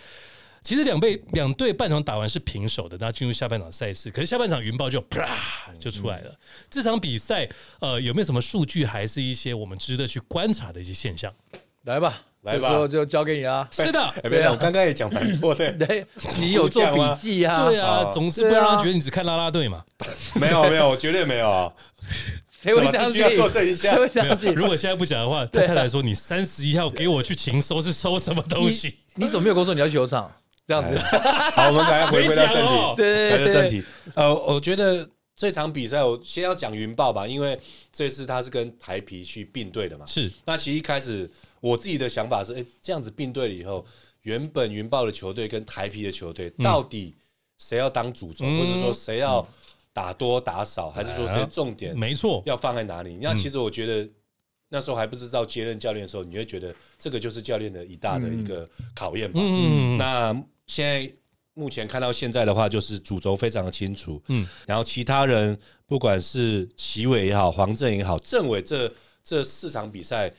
[0.65, 5.23] 其实两队两队半场打完是平手的，那进入下半场赛事，可是下半场云豹就啪
[5.77, 6.33] 就出来了。
[6.71, 7.47] 这场比赛，
[7.79, 11.31] 呃，有没有什么数据，还是一些我们值得去观察的一些现象？
[11.83, 13.69] 来吧，这时候就交给你了。
[13.71, 15.71] 是的，没有，我刚刚也讲蛮多的。
[15.77, 16.03] 对，
[16.39, 17.65] 你有做笔记啊？
[17.69, 19.83] 对啊，总是不要让他觉得你只看拉拉队嘛。
[20.33, 21.71] 没有没有，我绝对没有 啊。
[22.49, 23.21] 谁会相信？
[23.75, 24.51] 谁会相信？
[24.51, 28.95] 如果现在不讲的话，对太太说你三十一号给我去勤收是收什么东西？
[29.13, 30.31] 你怎么没有跟我说你要去球场？
[30.67, 32.93] 这样子，好，我们赶快回归到正题。
[32.97, 33.83] 对回到正题。
[34.15, 37.59] 呃，我觉得这场比赛，我先要讲云豹吧，因为
[37.91, 40.05] 这次他是跟台皮去并队的嘛。
[40.05, 40.31] 是。
[40.45, 43.85] 那其实一开始我自己的想法是，哎，这样子并队了以后，
[44.21, 47.13] 原本云豹的球队跟台皮的球队，到底
[47.59, 49.47] 谁要当主轴，或者说谁要
[49.93, 51.95] 打多打少，还是说谁重点？
[51.97, 53.19] 没错，要放在哪里？
[53.21, 54.09] 那其实我觉得
[54.75, 59.39] 那时候还不知道接任教练的时候，你会觉得这个就是教练的一大的一个考验吧。
[59.41, 59.97] 嗯。
[59.97, 60.35] 那
[60.67, 61.09] 现在
[61.53, 68.91] 目前看到现在的话，就是主轴非常的清楚，嗯，然后其他人不管是齐伟也好，黄正也好，政委这
[69.23, 70.29] 这四场比赛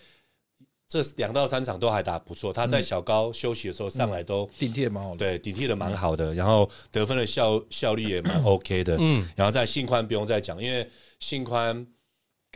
[0.87, 10.87] 这两到三场都还打不错，他在小高休息的时候上来都顶替的蛮好的，对，顶替的蛮好的，然后得分的效效率也蛮 OK 的，嗯，然后在信宽不用再讲，因为
[11.21, 11.87] 信宽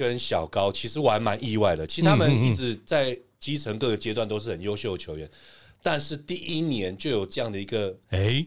[0.01, 5.29] 跟小高其实我还蛮意外的，其实他们一直在基层各个阶段都是很优秀的球员，
[5.83, 8.43] 但是第一年就有这样的一个哎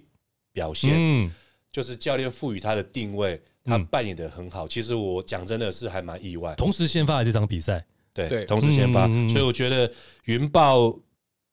[0.51, 1.31] 表现，嗯，
[1.71, 7.85] 就是教练赋予他的定位，他扮演的很好，其实我讲真的是还蛮意外，同时先发的这场比赛。
[8.15, 9.91] 对，同时先发，所以我觉得
[10.25, 10.95] 云豹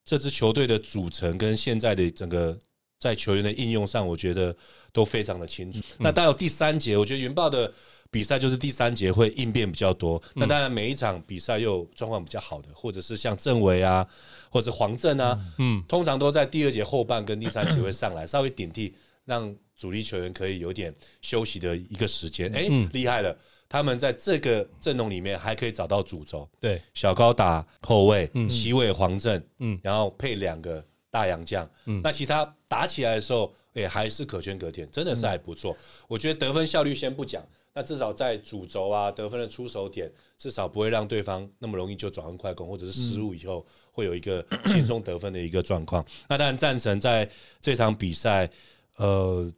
[0.04, 2.58] 这支球队的组成跟现在的整个
[2.98, 4.54] 在球员的应用上，我觉得
[4.92, 5.82] 都非常的清楚。
[5.98, 7.72] 那到第三节，我觉得云豹的
[8.10, 10.20] 比赛就是第三节会应变比较多。
[10.34, 14.06] 那当然，每一场比赛又状况比较好的，或者是像郑伟啊，
[14.50, 18.94] 或者黄正啊，嗯，通常都在第二节后半跟第三节会上来， 稍微顶替，
[19.24, 22.50] 让主力球员可以有点休息的一个时间。
[22.54, 23.36] 哎，厉害了。
[23.72, 35.76] 他们在这个阵容里面还可以找到主轴，对，小高打后卫，七位黄镇，嗯，然后配两个大洋将，嗯，那其他打起来的时候，也还是可圈可点，真的是还不错。
[36.08, 46.04] 我觉得得分效率先不讲，那至少在主轴啊得分的出手点，至少不会让对方那么容易就转换快攻，或者是失误以后会有一个轻松得分的一个状况。
[46.28, 47.28] 那当然战神在
[47.60, 48.50] 这场比赛，
[48.96, 49.50] 呃，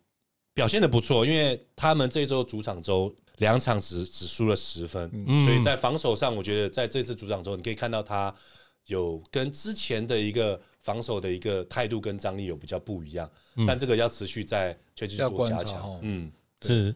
[0.54, 3.14] 表现的不错，因为他们这周主场周。
[3.38, 5.10] 两场只只输了十分，
[5.44, 8.32] 所以在防守上，我觉得在这次主场中，你可以看到他
[8.84, 13.28] 有跟之前的一个防守的一个态度跟张力有比较不一样，
[13.66, 15.98] 但这个要持续在继续做加强。
[16.02, 16.94] 嗯，是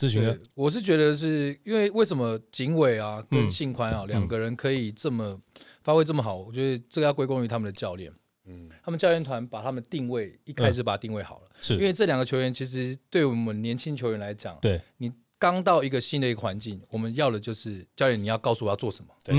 [0.00, 5.38] 咨询，我是觉得是因为为什么警委啊跟信宽啊两个人可以这么
[5.82, 6.36] 发挥这么好？
[6.38, 8.10] 我觉得这个要归功于他们的教练。
[8.46, 15.12] 嗯，他们教练团把他们定位一开始把定位好了，是因为这两个球员其实对我们年轻球员来讲，对你。
[15.40, 19.08] 刚到一个新的一个环境，我们要的就是教练，你要告诉我要做什么。
[19.24, 19.34] 对，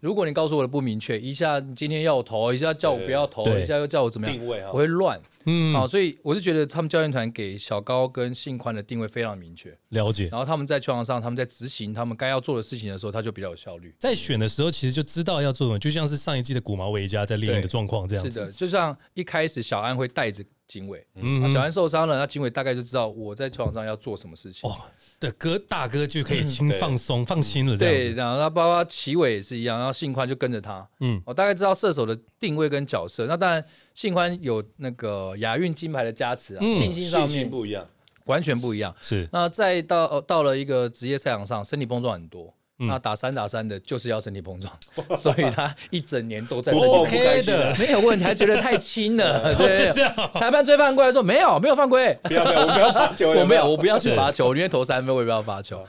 [0.00, 5.20] 如果你告诉我的不明确，一下今天要我投，一下叫我不要投，一下又叫我怎么样，定位啊我会乱。
[5.46, 10.28] 嗯，好，所以我是觉得他们教练团给小高跟信宽的定位非常明确，了解。
[10.28, 13.92] 然后他们在球场上，他们在执行他们该要做的事情的时候，他就比较有效率。
[13.98, 18.30] 在选的时候，其实就知道要做什么，就像是上一季的古毛维加在练的状况这样子。
[18.30, 24.70] 是的，就像一开始小安会带着警卫，嗯，小安受伤了，那警卫大概就知道我在球场上要做什么事情。
[25.20, 33.26] 的歌大哥就可以轻放松放心了，对，然后他包括齐伟也是一样，然后信宽就跟着他，嗯，我大概知道射手的定位跟角色。
[33.26, 33.62] 那当然，
[33.94, 37.86] 信宽有那个亚运金牌的加持啊，信心上面不一样，
[38.24, 38.94] 完全不一样。
[38.98, 42.54] 是，那再到到了一个职业赛场上，身体碰撞很多。
[42.80, 44.72] 那打三打三的，就是要身体碰撞，
[45.16, 46.72] 所以他一整年都在。
[46.80, 49.52] OK 的，没有问题，还觉得太轻了。
[49.68, 50.12] 是这样。
[50.34, 52.16] 裁判追犯规说没有，没有犯规。
[52.22, 53.30] 不要不要，我不要罚球。
[53.30, 55.84] 我没有，我不要去罚球，我宁愿投三分，我也不要罚球。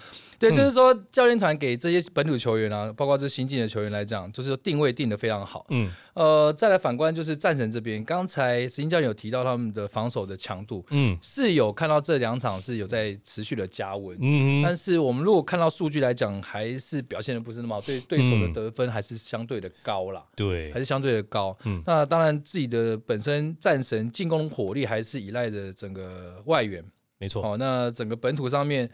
[0.50, 5.68] 对，就是说教练团给这些本土球员啊，包括这新进的球员来讲，就是说定位定的非常好。
[5.70, 14.18] 嗯，呃，再来反观就是战神这边，刚才石英教练有提到他们的防守的强度，嗯，是有看到这两场是有在持续的加温。
[14.20, 20.24] 嗯但是我们如果看到数据来讲，还是表现的不是那么好，对对手的得分还是相对的高啦。
[20.36, 21.56] 对，还是相对的高。
[21.66, 26.84] 嗯，那当然自己的本身战神进攻火力还是依赖着整个外援。
[27.20, 27.46] 没错。
[27.46, 28.90] 哦，那整个本土上面。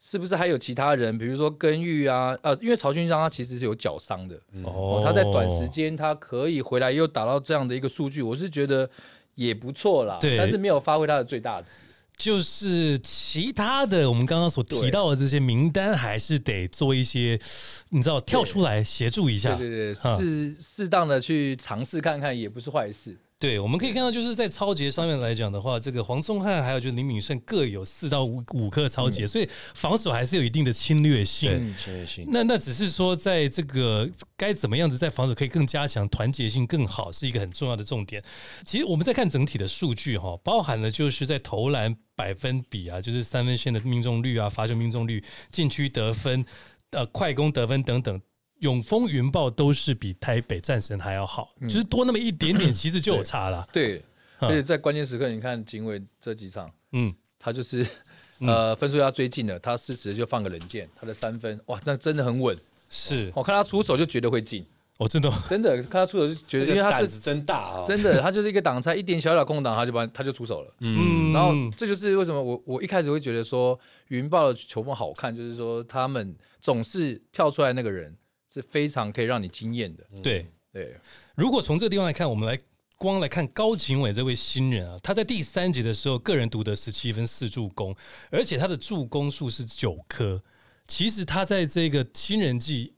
[0.00, 1.18] 是不是还有其他人？
[1.18, 8.88] 比如说根玉啊，呃，因为曹勋章他其实是有脚伤的，哦，他在短时间他可以回来又打到这样的一个数据，我是觉得
[9.34, 10.16] 也不错啦。
[10.20, 11.80] 对，但是没有发挥他的最大值。
[12.16, 17.38] 就是其他的，我们刚刚所提到的这些名单，还是得做一些，
[17.90, 23.16] 你知道，跳出来协助一下，对对对，适适当的去尝试看看，也不是坏事。
[23.40, 31.74] 对，我们可以看到，就是在超节上面来讲的话，这个黄宗汉还有就是林敏胜各有四到五五颗超节，所以防守还是有一定的侵略性。
[31.78, 32.26] 侵略性。
[32.32, 38.20] 那那只是说，在这个该怎么样子在防守可以更加强，团结性更好，是一个很重要的重点。
[38.64, 45.22] 其实我们在看整体的数据哈，包含了就是在投篮百分比啊，就是三分线的命中率啊，罚球命中率、
[45.52, 46.44] 禁区得分、
[46.90, 48.20] 呃快攻得分等等。
[48.60, 53.64] 永丰云豹都是比台北战神还要好，就是多那么一点点， 其实就有差了。
[53.72, 54.02] 对，
[54.38, 57.86] 而且在关键时刻，你看警卫这几场，嗯，他就是
[58.40, 62.56] 呃分数要追进了，他适时就放个冷箭，他的三分哇，那真的很稳。
[62.90, 63.30] 是。
[63.34, 64.64] 我看他出手就觉得会进，
[64.96, 65.32] 哦，真的？
[65.48, 70.74] 真的看他出手就觉得，因为他胆子真大啊，真的他就是一个挡拆，一点小小空档他就把他就出手了。
[70.80, 78.16] 嗯，然后这就是为什么我我一开始会觉得说云豹的球风好看，就是说他们总是跳出来那个人。
[78.52, 80.04] 是非常可以让你惊艳的。
[80.22, 80.96] 对对，
[81.34, 82.60] 如果从这个地方来看，我们来
[82.96, 87.94] 光来看高景伟这位新人啊，他在第三节的时候，个人独得十七分四助攻，
[88.30, 90.42] 而且他的助攻数是九颗。
[90.86, 92.94] 其实他在这个新人季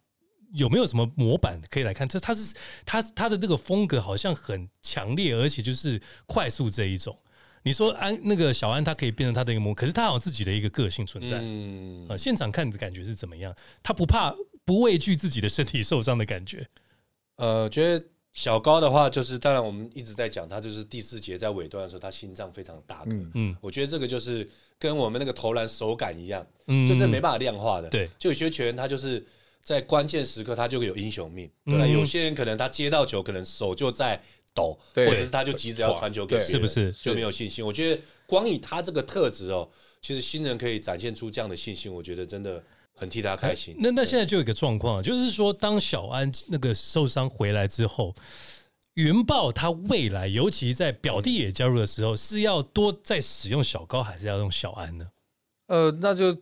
[0.53, 2.09] 有没有什么模板可以来看？
[2.09, 2.55] 这他是
[2.87, 7.17] 他他的这个风格好像很强烈，而且就是快速这一种。
[7.63, 11.39] 你说安那个小安，他可以变成他的一个模，可是他有自己的一个个性存在。
[11.43, 13.55] 嗯，呃，现场看的感觉是怎么样？
[13.83, 14.35] 他不怕
[14.71, 16.65] 不畏惧自己的身体受伤的感觉。
[17.35, 23.03] 呃，觉得小高的话，就是当然我们一直在讲，他就是第四节在尾段的时候，他心脏非常大。
[23.07, 27.89] 嗯嗯，我觉得这个就是跟我们那个投篮手感一样，嗯，就这没办法量化的。
[27.89, 29.27] 对，就有些球员他就是
[29.61, 34.23] 在关键时刻他就会有英雄命，对有些人可能他接到球，可能手就在。
[34.53, 37.65] 抖，或者是他就急着要传球给别人，是不是就没有信心？
[37.65, 39.71] 我觉得光以他这个特质哦，
[40.03, 42.61] 其实新人可以展现出这样的信心，我觉得真的
[43.01, 43.75] 很替他开心。
[43.79, 48.15] 那那现在就有一个状况，就是说当小安那个受伤回来之后，
[48.95, 55.07] 云豹他未来尤其在表弟也加入的时候，是要多再使用小高，还是要用小安呢？
[55.69, 56.37] 呃，那就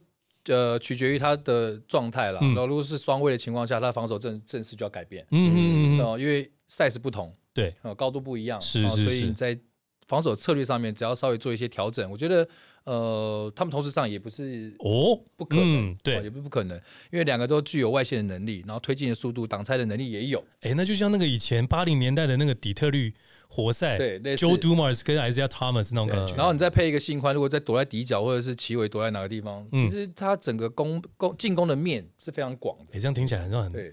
[0.47, 2.41] 呃取决于他的状态了。
[2.41, 5.25] 然后如果是双位的情况下，他防守阵阵势就要改变。
[5.31, 7.33] 嗯嗯嗯，因为赛事不同。
[7.55, 9.59] 对，呃，高度不一样，是是是，所以你在
[10.07, 12.49] 防守策略上面，只要稍微做一些调整，我觉得，
[12.89, 16.75] 呃，他们同时上也不是哦，不可能，对，也不不可能，
[17.13, 20.43] 因为两个都具有外线的能力，然后推进的速度、挡拆的能力也有。
[20.63, 23.13] 哎，那就像那个以前八零年代的那个底特律
[23.47, 26.35] 活塞，对，Joe Dumars 跟 Isaiah Thomas 那种感觉。
[26.35, 32.85] 然后你再配一个新宽，如果再躲在底角或者是奇伟躲在哪个地方，其实他整个攻攻进攻的面是非常广的。
[32.93, 33.93] 哎，这样听起来很很对。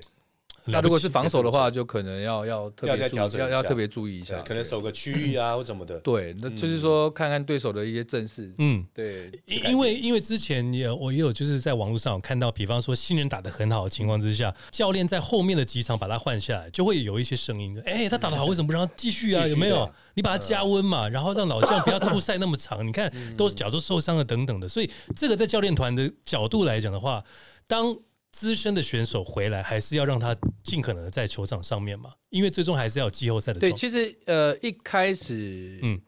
[0.67, 5.99] 那如果是防守的话，就可能要要特别注意，要要特别注意一下，可能守个区域啊或怎么的。
[5.99, 8.51] 对，那就是说看看对手的一些阵势。
[8.58, 19.45] 嗯，对，因因为因为之前也我也有就是在网络上有看到，比方说新人打的很好的情况之下，教练在后面的几场把他换下来，就会有一些声音，哎，他打的好，为什么不让他继续啊？
[19.47, 19.88] 有没有？
[20.15, 22.86] 你把他加温嘛，然后让老将不要出赛那么长。
[22.88, 27.23] 你看，都脚都受伤了等等的，所以这个在教练团的角度来讲的话，
[27.67, 27.95] 当。
[28.36, 33.62] 资深的选手回来，还是要让他尽可能的在球场上面嘛，因为最终还是要季后赛的。
[33.62, 36.02] 对，其实呃一开始，嗯，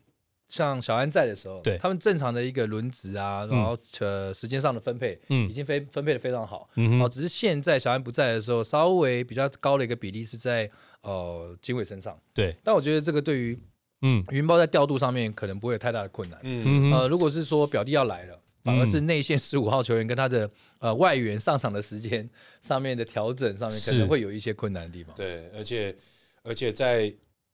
[0.50, 6.70] 像小安在的时候，对他们正常的一个轮值啊，然后呃时间上的分配，嗯，已经分分配的非常好。
[6.76, 10.70] 嗯哦，只是现在小安不在的时候，稍微比较高的一个比例是在
[11.04, 12.20] 呃经纬身上。
[12.34, 13.58] 对，但我觉得这个对于
[14.02, 16.38] 嗯云豹在调度上面可能不会有太大的困难。
[16.44, 18.38] 嗯呃，如果是说表弟要来了。
[18.68, 20.50] 反而是内线十五号球员跟他的
[20.80, 22.30] 呃外援上场的时间
[22.62, 25.16] 上面的调整上面可能会有一些困难的地方。
[25.16, 25.96] 对，而且
[26.44, 27.12] 而且在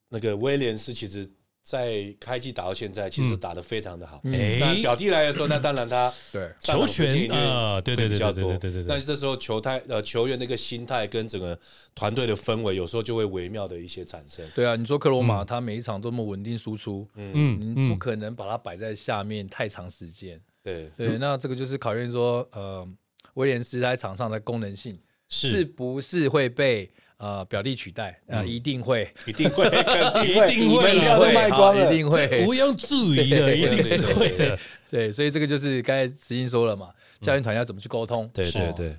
[0.10, 1.30] 那个威廉斯，其实
[1.64, 4.20] 在开季打到现在，其实打的非常的好。
[4.24, 8.86] 那表弟来的时候，那当然他 对球权啊，对对对对对对对。
[8.86, 11.58] 但是这时候球态呃球员那个心态跟整个
[11.96, 14.46] 团队的氛围，有时候就会微妙的一些产生。
[14.54, 20.40] 对啊，你说克罗马他每一场这么稳定输出，嗯，你不可能把它摆在下面太长时间。
[20.64, 22.88] 对对，那这个就是考验说，呃，
[23.34, 24.98] 威廉斯在场上的功能性
[25.28, 28.18] 是不是会被呃表弟取代？
[28.30, 29.66] 啊，一定会，一定会，
[30.24, 34.58] 一定会，卖光了，一定会，毋庸置疑的，一定是会的。
[34.90, 38.30] 对，所以这个就是刚才石英说了嘛，教练团要怎么去沟通？
[38.34, 38.96] 对对对，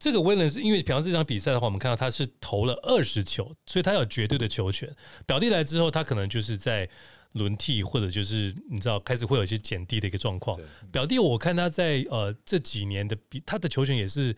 [0.00, 4.92] 这个威廉斯，因为比方这场比赛的话，我们看到他是投了二十球，所以他有绝对的球权。
[5.24, 6.88] 表弟来之后，他可能就是在。
[7.34, 10.58] 轮替或者就是你知道开始会有一些减低的一个状况。
[10.90, 14.34] 表弟，我看他在呃这几年的比他的球权也是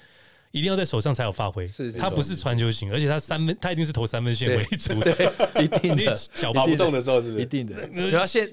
[0.51, 1.69] 一定要在手上才有发挥。
[1.69, 4.99] 是，他不是传球型，而且他三分他一定是投三分线为主。
[5.01, 5.15] 对，
[5.63, 6.13] 一定的。
[6.15, 7.43] 小跑不动的时候是不是？
[7.43, 7.77] 一定的。
[8.11, 8.51] 然后现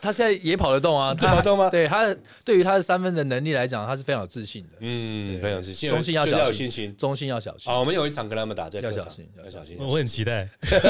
[0.00, 1.70] 他现在也跑得动啊， 跑得动吗？
[1.70, 2.12] 对他
[2.44, 4.70] 对于他的三分的能力来讲，他是非常有自信的。
[4.80, 5.88] 嗯，非常自信。
[5.88, 7.72] 中心要小心，中心要小心。
[7.72, 9.76] 好，我们有一场跟他们打，在要小心，要小心。
[9.78, 10.48] 我很期待，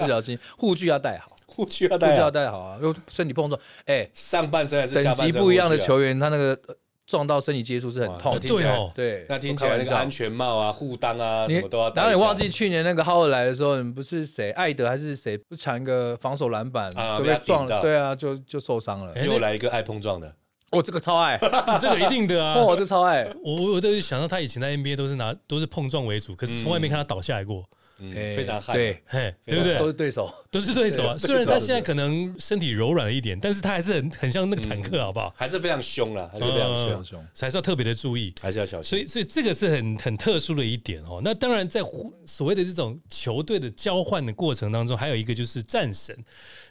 [0.00, 1.36] 要小心，护具要带好。
[1.58, 2.78] 护具要戴，戴好啊！
[2.80, 6.56] 又身体碰撞，哎，上半身还是等级不一样的球员，他那个
[7.04, 8.38] 撞到身体接触是很痛。
[8.38, 12.02] 对哦，对，那听起来那个安全帽啊、护裆啊什么都要戴。
[12.02, 17.80] 然后你忘记去年那个浩尔来的时候，你不是谁艾德还是谁不抢一个防守篮板就被撞了？
[17.82, 19.12] 对啊，就就受伤了。
[19.24, 20.32] 又来一个爱碰撞的，
[20.70, 21.36] 哦，这个超爱，
[21.80, 22.54] 这个一定的啊！
[22.62, 23.28] 哦，这超爱。
[23.42, 27.58] 我我都想到他以前在 NBA 都是拿都是碰撞为主，可是从来没看他倒下来过。
[27.58, 29.78] 嗯，非常嗨，对，嘿，对不对？
[29.78, 31.16] 都是对手，都是对手啊。
[31.18, 35.34] 虽然他现在可能身体柔软了一点，但是他还是很很像那个坦克，好不好？
[35.36, 38.90] 还是非常凶了，还是非常凶，还是要特别的注意，还是要小心。
[38.90, 41.20] 所以，所以这个是很很特殊的一点哦。
[41.24, 41.80] 那当然，在
[42.24, 46.16] 所谓的这种球队的交换的过程当中，还有一个就是战神，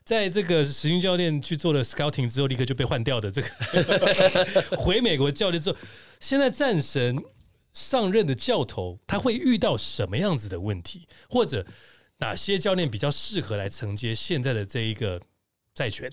[0.05, 3.49] 在这个实训教练去做了 scouting 之后，立刻就被换掉的这个
[4.77, 5.77] 回美国教练之后，
[6.19, 7.21] 现在战神。
[7.77, 11.63] 上任的教头他会遇到什么样子的问题，或者
[12.17, 15.21] 哪些教练比较适合来承接现在的这一个
[15.75, 16.11] 债权？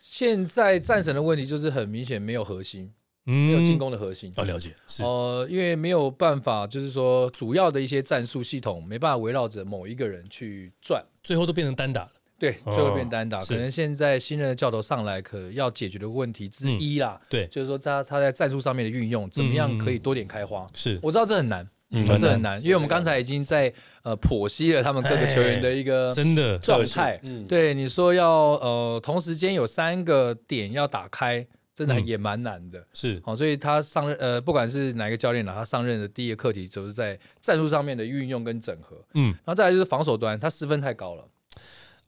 [0.00, 4.32] 现在战神的问题就是很明显没有核心，没有进攻的核心。
[4.36, 12.12] 要了解是呃，因为没有办法，就是说主要的一些战术系统没办法围绕着某一个人去转，最后都变成单打了。
[12.42, 13.38] 对，最后变单打。
[13.44, 17.20] 可能现在新任的教头上来，可要解决的问题之一啦。
[17.28, 20.66] 对，就是说他他在战术上面的运用，怎么样可以多点开花？
[20.74, 23.72] 是我知道这很难，嗯，这很难，因为我们刚才已经在
[24.02, 27.16] 呃剖析了他们各个球员的一个真的状态。
[27.22, 32.84] 嗯，对，你说要呃同时间有三个点要打开，真的也蛮难的。
[32.92, 38.96] 是，好，所以他上任呃，不管是哪一个教练了，他上任的第一个课题就是在战术上面的运用跟整合。
[39.14, 41.24] 嗯，然后再来就是防守端，他失分太高了。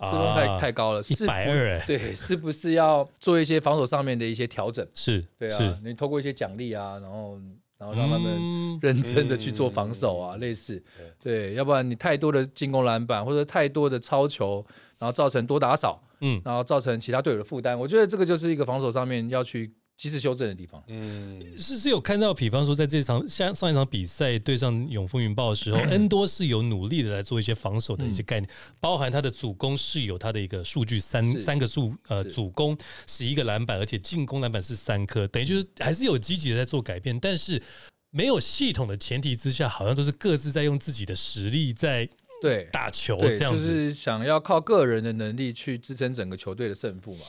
[0.00, 4.86] 失分太太高了，一百二哎，对，是不是要做一些防守上面的一些调整？
[4.94, 7.38] 是，对啊，你透过一些奖励啊，然后
[7.78, 10.82] 然后让他们认真的去做防守啊，类似，
[11.22, 14.64] 对，要不然你太多的进攻篮板或者太多的超球，
[14.98, 19.72] 然后造成多打少，嗯，然后造成其他队友的负担，我觉得这个就是一个防守上面要去。
[19.96, 32.76] 及时修正的地方，嗯，是是有看到，比方说在这场像上一场比赛对上永丰云豹的时候，恩多是有努力的来做一些防守的一些概念，包含他的主攻是有他的一个数据三三个助呃主攻
[33.06, 37.62] 十一个篮板，而且进攻篮板是三颗，等于就是还是有积极的在做改变，但是
[38.10, 42.08] 没有系统的前提之下，好像都是各自在用自己的实力在
[42.42, 47.24] 对打球，这样子，就是想要靠个人的能力去支撑整个球队的胜负嘛。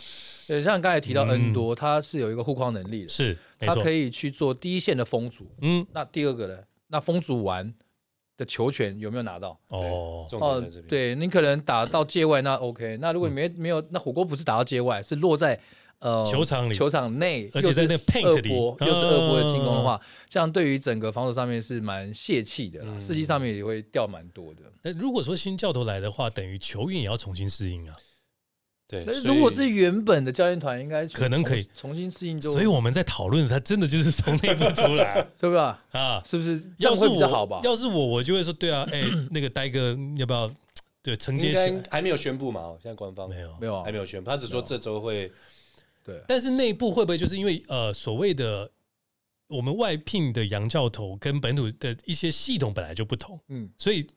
[0.47, 5.47] 对，像刚才提到 N 多，它是有一个护框能力的，是，它可以去做第一线的封阻。
[5.61, 6.59] 嗯，那第二个呢？
[6.87, 7.73] 那封阻完
[8.37, 9.59] 的球权有没有拿到？
[9.69, 12.97] 哦，哦，对你可能打到界外，那 OK。
[13.01, 15.59] 那如果你没没有，那火锅不是打到界外，是落在
[15.99, 24.61] 呃球场里，球场内，而且在那 paint 里，又是二波的进攻的话，这样对于整个防守上面是蛮泄气的，士气上面也会掉蛮多的。
[24.83, 27.95] 那如果说新教头来的话，等于球员也要重新适应啊。
[28.87, 32.39] 对，如果是原本的教练团，应该可能可以重新适应。
[32.39, 35.83] 所以我们在讨论，他真的就是从内部出来， 对吧？
[35.91, 36.61] 啊， 是不是？
[36.77, 37.59] 要是比较好吧？
[37.63, 40.51] 要是我，我就会说，对啊，哎， 那个呆哥要不要？
[41.01, 42.75] 对，承接起来还没有宣布嘛？
[42.79, 44.29] 现在官方没有，没有，还没有宣布。
[44.29, 45.31] 他只说这周会。
[46.03, 48.69] 对，但是内部会不会就是因为呃，所谓的
[49.47, 54.07] 我们外聘的洋教头跟本土的一些系统本来就不同，嗯，所以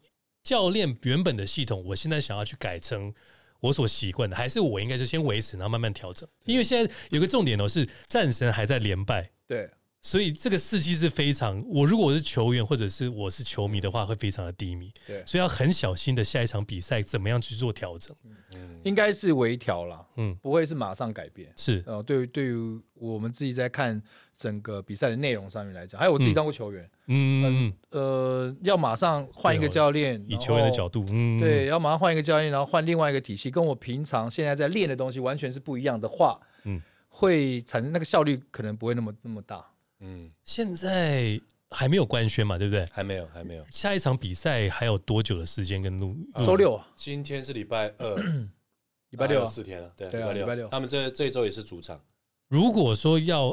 [0.43, 3.15] 教练原本的系统，我现在想要去改成。
[3.61, 6.29] 我所习惯的，还是我应该是先维持，然后慢慢调整。
[6.45, 9.69] 因为现在有个重点哦，是战神还在连败，对，
[10.01, 11.63] 所以这个士气是非常。
[11.69, 18.15] 我如果我是球员或者是我是球迷的话，会非常的低迷，对，所以要很小心的下一场比赛怎么样去做调整。
[18.55, 21.53] 嗯，应该是微调啦，嗯，不会是马上改变。
[21.57, 24.01] 是，呃，对于对于我们自己在看
[24.39, 26.89] 整个比赛的内容上面来讲，还有我自己当过球员。
[27.09, 39.67] 嗯呃，要马上换一个教练，以球员的角度，嗯，对，要马上换一个教练，然后换另外一个体系，跟我平常现在在练的东西完全是不一样的话，嗯，会产生那个效率可能不会那么那么大。
[39.99, 42.87] 嗯，现在还没有官宣嘛，对不对？
[42.93, 43.67] 还没有，还没有。
[43.73, 46.17] 下一场比赛还有多久的时间跟录？
[46.45, 48.15] 周六啊，今天是礼拜二，
[49.11, 50.69] 礼拜六四天了，对，礼拜六，礼拜六。
[50.69, 52.01] 他们这这一周也是主场。
[52.47, 53.53] 如果说要。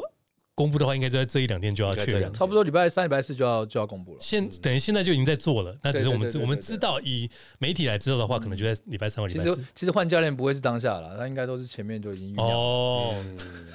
[0.56, 4.18] 公布的话，应该就在这一两天就要确认，差不多礼拜三、礼拜四就要就要公布了。
[4.18, 9.50] 现等于现在就已经在做了，那只是我们我们知道，以媒体来知道的话，可能就在礼拜三或礼拜四。
[9.50, 13.14] 其实其实换教练不会是当下了，他应该都是前面就已经预哦，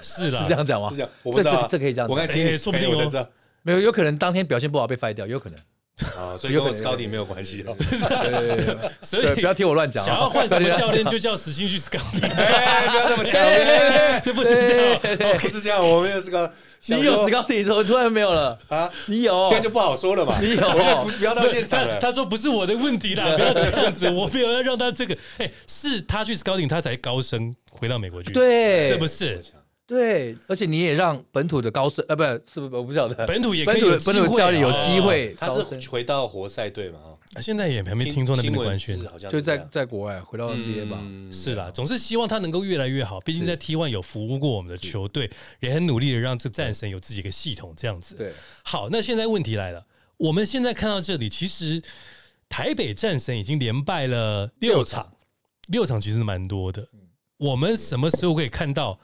[0.02, 0.90] 是啦，是这样讲吗？
[0.90, 2.98] 是这样，这这这可以这样，我刚才听，说不定有，
[3.62, 5.60] 没有，有可能当天表现不好被废掉，有可能。
[6.18, 7.76] 啊，所以跟斯高迪没有关系哦。
[9.02, 10.04] 所以不要听我乱讲。
[10.04, 12.20] 想要换什么教练，就叫死心去斯高迪。
[12.20, 13.42] 不要这么讲，
[14.24, 15.88] 这不是这样，不是这样。
[15.88, 16.52] 我们有这个，
[16.88, 18.90] 你有斯高迪之后突然没有了啊？
[19.06, 20.38] 你有，现在就不好说了嘛。
[20.42, 21.98] 你有，不要到现场了。
[22.00, 24.10] 他说不是我的问题啦，不要这样子。
[24.10, 29.42] 我没有要让他这个，哎，是他去斯高迪，他才高升回到美国去，对，是不是？
[29.92, 32.76] 对，而且你也让本土的高升，呃，不是，是不是？
[32.78, 37.00] 我不晓得，本土也本土本土教练有机会，他是回到活塞队嘛？
[37.34, 40.98] 啊，现在也还没听说那边的官宣，好像就在在国外回到 NBA 吧？
[41.30, 43.20] 是啦，总是希望他能够越来越好。
[43.20, 45.30] 毕竟在 T One 有服务过我们的球队，
[45.60, 48.16] 也很努力的让这战神有自己一个系统这样子。
[48.16, 48.32] 对，
[48.64, 49.86] 好，那现在问题来了，
[50.16, 51.82] 我们现在看到这里，其实
[52.48, 55.12] 台北战神已经连败了六场，
[55.68, 56.88] 六场其实蛮多的。
[57.36, 58.98] 我们什么时候可以看到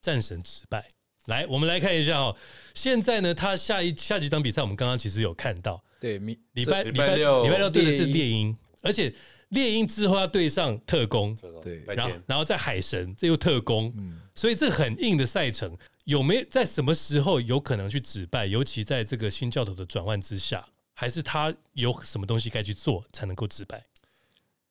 [0.00, 0.88] 战神止败？
[1.26, 2.36] 来，我们来看一下哦。
[2.74, 5.82] 现在呢，他下一下几场比赛，我们刚刚其实有看到。
[6.00, 9.12] 对，礼拜礼拜六礼拜六对的是猎鹰，而且
[9.50, 18.46] 猎鹰之后要对上特工，对，然后然后在海神，这又特工，嗯，所以这很硬的赛程，有没有在什么时候有可能去止败？
[18.46, 23.84] 尤其在这个新教头的转换之下，还是他有什么东西该去做才能够止败？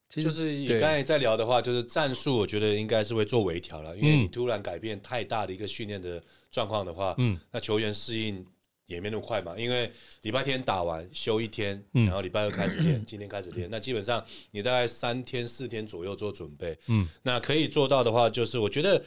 [0.10, 8.44] 其实就是你刚才在聊的话，就是战术，我觉得应该是会做微调了，因为你突然改变太大的一个训练的状况的话，嗯，那球员适应
[8.88, 9.54] 也没那么快嘛。
[9.56, 9.92] 因为
[10.24, 19.04] 礼拜天打完休一天，然后礼拜二开始练， 今天开始练，那基本上你大概三天四天左右做准备，嗯，那可以做到的话，就是我觉得，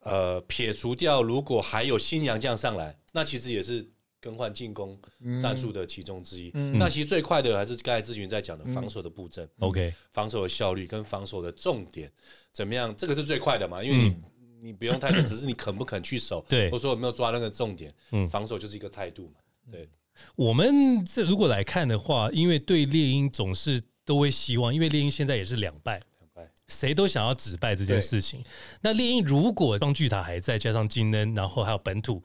[0.00, 3.88] 呃，撇除掉如果还有新洋将上来，那其实也是。
[4.20, 4.98] 更换进攻
[5.40, 6.50] 战术的其中之一。
[6.74, 9.48] 那其实最快的还是刚才咨询在讲的防守的布阵。
[9.60, 12.10] OK，防守的效率跟防守的重点
[12.52, 12.94] 怎么样？
[12.94, 13.82] 这个是最快的嘛？
[13.82, 14.16] 因为你
[14.62, 17.94] 你不用太多，只是你肯不肯去守， 对，或者说有没有抓那个重点。
[18.10, 19.40] 嗯，防守就是一个态度嘛。
[19.72, 19.88] 对，
[20.36, 28.44] 我们这如果来看的话，因为对猎鹰总是都会希望，因为猎鹰现在也是两败，两败，谁都想要止败这件事情。
[28.82, 32.22] 那猎鹰如果当巨塔还在，加上金恩，然后还有本土。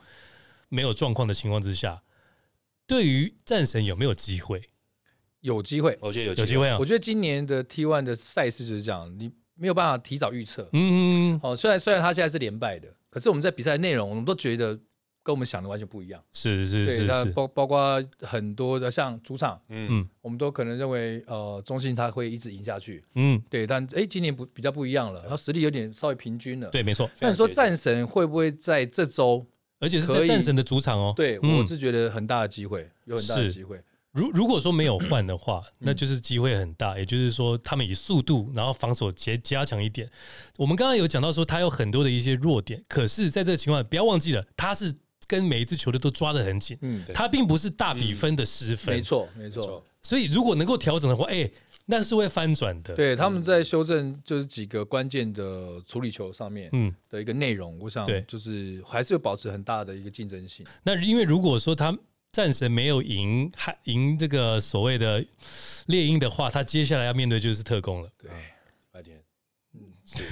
[0.70, 2.04] 没有状况的情况之下，
[2.88, 4.70] 对于战神有没有机会？
[5.42, 6.78] 有机会，我觉得有有机会啊！
[6.80, 10.68] 我觉得今年的 T One 的赛事就是这样，你没有办法提早预测。
[10.74, 14.76] 嗯，哦，虽然虽然他现在是连败的，可是我们在比赛内容，我们都觉得
[15.22, 16.20] 跟我们想的完全不一样。
[16.34, 23.06] 是是是，那包包括很多的像主场，嗯，我们都可能认为呃中信他会一直赢下去。
[23.14, 26.72] 嗯，对，但哎，今年不比较不一样了，他实力有点稍微平均了。
[26.72, 27.08] 对，没错。
[27.20, 29.46] 那你说战神会不会在这周？
[29.80, 33.80] 而且是在战神的主场哦，对我是觉得很大的机会，有很大的机会。
[34.12, 36.98] 如如果说没有换的话，那就是机会很大。
[36.98, 40.10] 也就是说，他们以速度，然后防守加加强一点。
[40.58, 44.94] 我们刚刚有讲到说，他有很多的一些弱点，可是在这个情况，不要忘记了，他是
[45.28, 46.78] 跟每一支球队都抓得很紧。
[46.82, 49.84] 嗯，他并不是大比分的失分，没错，没错。
[50.02, 51.52] 所以如果能够调整的话，哎。
[51.86, 52.96] 那是会翻转的。
[52.96, 60.66] 对，他们在修正就是几个关键的处理球上面，嗯，的一个内容，我想就是还是有保持很大的一个竞争性。
[60.84, 61.96] 那因为如果说他
[62.32, 65.24] 战神没有赢，还赢这个所谓的
[65.86, 68.10] 猎鹰的话，他接下来要面对就是特工了。
[68.18, 68.32] 对，
[68.92, 69.22] 白天，
[69.74, 69.82] 嗯，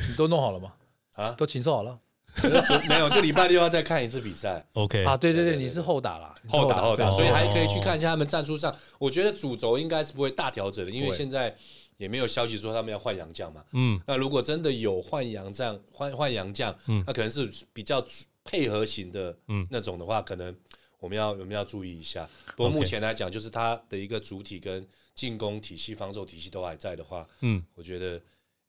[0.10, 0.74] 你都弄好了吗？
[1.16, 2.00] 啊，都禽兽好了。
[2.90, 4.66] 没有，就礼拜六要再看一次比赛。
[4.74, 8.76] OK 啊，对对对，你是后打了，后打后打，所以还可以去看一下他们战术上。
[8.98, 11.56] 我觉得主轴应该是不会大调整的，因为现在
[11.98, 13.64] 也没有消息说他们要换洋将嘛。
[13.74, 18.04] 嗯，那如果真的有换洋将，换换洋将，嗯，那可能是比较
[18.44, 20.56] 配合型的，嗯，那种的话，可能
[21.00, 22.28] 我们要我们要注意一下。
[22.58, 28.20] 不过目前来讲，就是他的一个主体跟进攻体系、防守体系都还在的话，嗯，我觉得。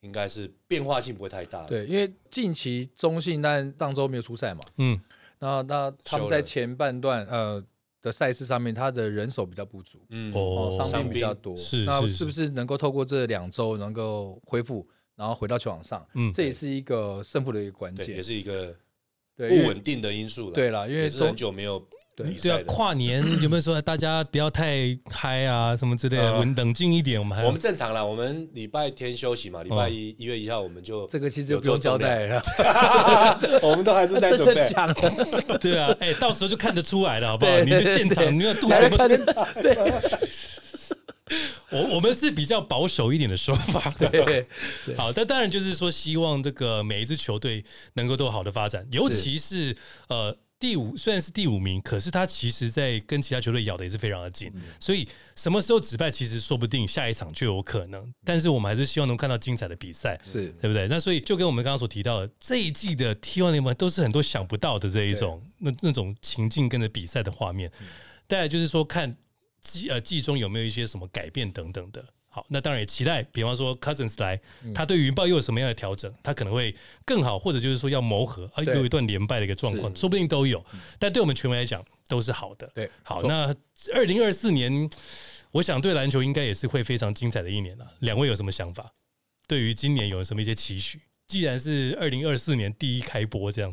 [0.04, 1.64] 应该是变化性不会太大。
[1.64, 5.00] 对，因为近期中信但上周没有出赛嘛，嗯，
[5.38, 7.64] 那那他们在前半段呃
[8.02, 14.86] 的赛事上面，他的人手比较不足，嗯，哦，伤病比较多，是，那是不是能够透过这两周能够恢复，
[15.16, 18.76] 然后回到球场上，嗯，这也是一个胜负的一个关键，也是一个
[19.36, 20.54] 不稳定的因素了。
[20.54, 21.82] 对了，因为很久没有。
[22.16, 27.18] 对啊，跨年 有没有说大家不要太嗨啊，什么之类的，稳冷静一点。
[27.18, 32.42] 我们还我们正常了，我们礼拜天休息嘛，礼拜一一月一号我们就这个其实不用交代了，
[33.62, 34.54] 我们都还是在准备。
[35.58, 37.58] 对啊，哎，到时候就看得出来了，好不好？
[37.60, 38.96] 你的现场你要度什么？
[39.60, 39.76] 对，
[41.72, 43.92] 我我们是比较保守一点的说法。
[43.98, 44.46] 对，
[44.96, 49.76] 好，但当然就是说，希望这个每一支球队能够都有好的发展，尤其是
[50.08, 50.36] 呃。
[50.64, 54.50] 第五虽然是第五名，可是他其实，在跟其他球队咬的也是非常的紧，
[54.80, 55.06] 所以
[55.36, 58.10] 什么时候止败，其实说不定下一场就有可能。
[58.24, 60.88] 但是我们还是希望能看到精彩的比赛，是对不对？
[60.88, 67.70] 那所以就跟我们刚刚所提到的，这一季的 T1 联盟都是很多想不到的这一种那那种情境跟着比赛的画面。
[68.26, 69.14] 再来就是说，看
[69.60, 72.02] 季呃季中有没有一些什么改变等等的。
[72.34, 74.40] 好，那当然也期待，比方说 Cousins 来，
[74.74, 76.12] 他对云豹又有什么样的调整？
[76.20, 76.74] 他可能会
[77.06, 80.60] 更好，或者就是说要磨合，啊，有一段连败的一个状况，说不定都有。
[80.98, 82.68] 但对我们球迷来讲，都是好的。
[82.74, 83.54] 对，好，那
[83.94, 84.90] 二零二四年，
[85.52, 87.86] 我想对篮球应该也是会非常精彩的一年了。
[88.00, 88.92] 两位有什么想法？
[89.46, 91.00] 对于今年有什么一些期许？
[91.28, 93.72] 既然是二零二四年第一开播这样。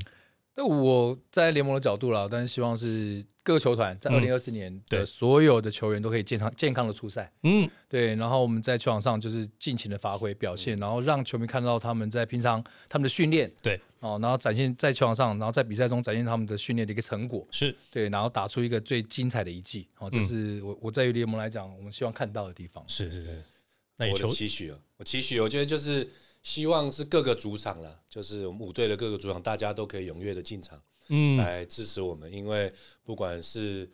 [0.56, 7.32] 那我在联盟的角度啦，但是希望是各个球团在二零二四年的所有的球员都可以健康健康的出赛。
[7.44, 8.16] 嗯，对。
[8.16, 13.52] 然后我们在球场上就是尽情的发挥表现，然后让球迷看到他们在平常他们的训练。
[13.62, 13.80] 对。
[14.00, 17.48] 哦，然后展现在球场上，然后在比赛中展现他们的训练的一个成果。
[17.52, 19.88] 是对，然后打出一个最精彩的一季。
[20.00, 22.84] 哦，这是我我在于联盟来讲，我们希望看到的地方。
[22.88, 23.44] 是是是。
[23.98, 26.08] 那我的期许了，我期许，我觉得就是。
[26.44, 32.32] 希望是各个主场了，就是我们五队的各个主场，大家都可以踊跃的进场，嗯，来支持我们。
[32.32, 32.72] 因为
[33.04, 33.90] 不管是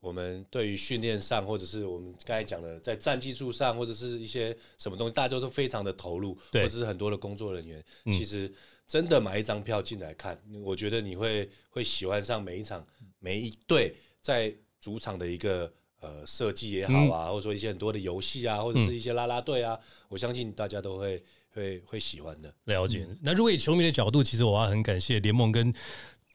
[0.00, 8.52] 我们对于训练上，或者是我们刚才讲的在战技术上，或者是一些什么东西，大家都非常的投入，或者是很多的工作人员，其实
[8.86, 12.86] 真的买一张票进来看，我觉得你会会喜欢上每一场
[13.18, 15.72] 每一队在主场的一个。
[16.02, 22.52] 呃设计也好啊，或者说一些很多的游戏啊，或者是一些啦啦队啊，我相信大家都会会会喜欢的。
[22.64, 23.06] 了解。
[23.22, 25.72] 那如果以球迷的角度，其实我要很感谢联盟跟。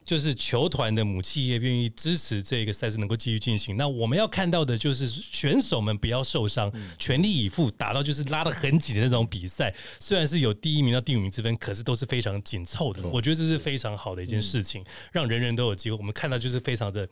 [0.08, 9.74] 就是球团的母企业愿意支持这个赛事能够继续进行，那我们要看到的就是选手们不要受伤，全力以赴打到就是拉的很紧的那种比赛。
[10.00, 13.06] 虽然是有第一名到第五名之分，可是都是非常紧凑的。
[13.08, 14.82] 我觉得这是非常好的一件事情，
[15.12, 15.98] 让人人都有机会。
[15.98, 17.06] 我们看到就是非常的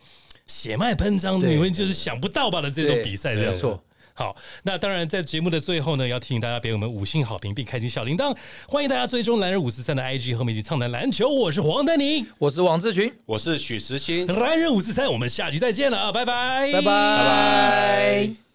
[0.47, 3.79] 血脉喷张，你们就是想不到吧的这种比赛这样子。
[4.17, 8.35] 好，那当然在节目的最后呢，要提醒大家给我们五星好评并开启小铃铛，
[8.67, 11.29] 欢迎大家追踪男人五四三的 IG 和我们一起畅谈篮球。
[11.29, 18.46] 我是黄丹妮，我是王志群，我是许时清，男人五四三，我们下集再见了啊，拜拜，拜拜，拜拜。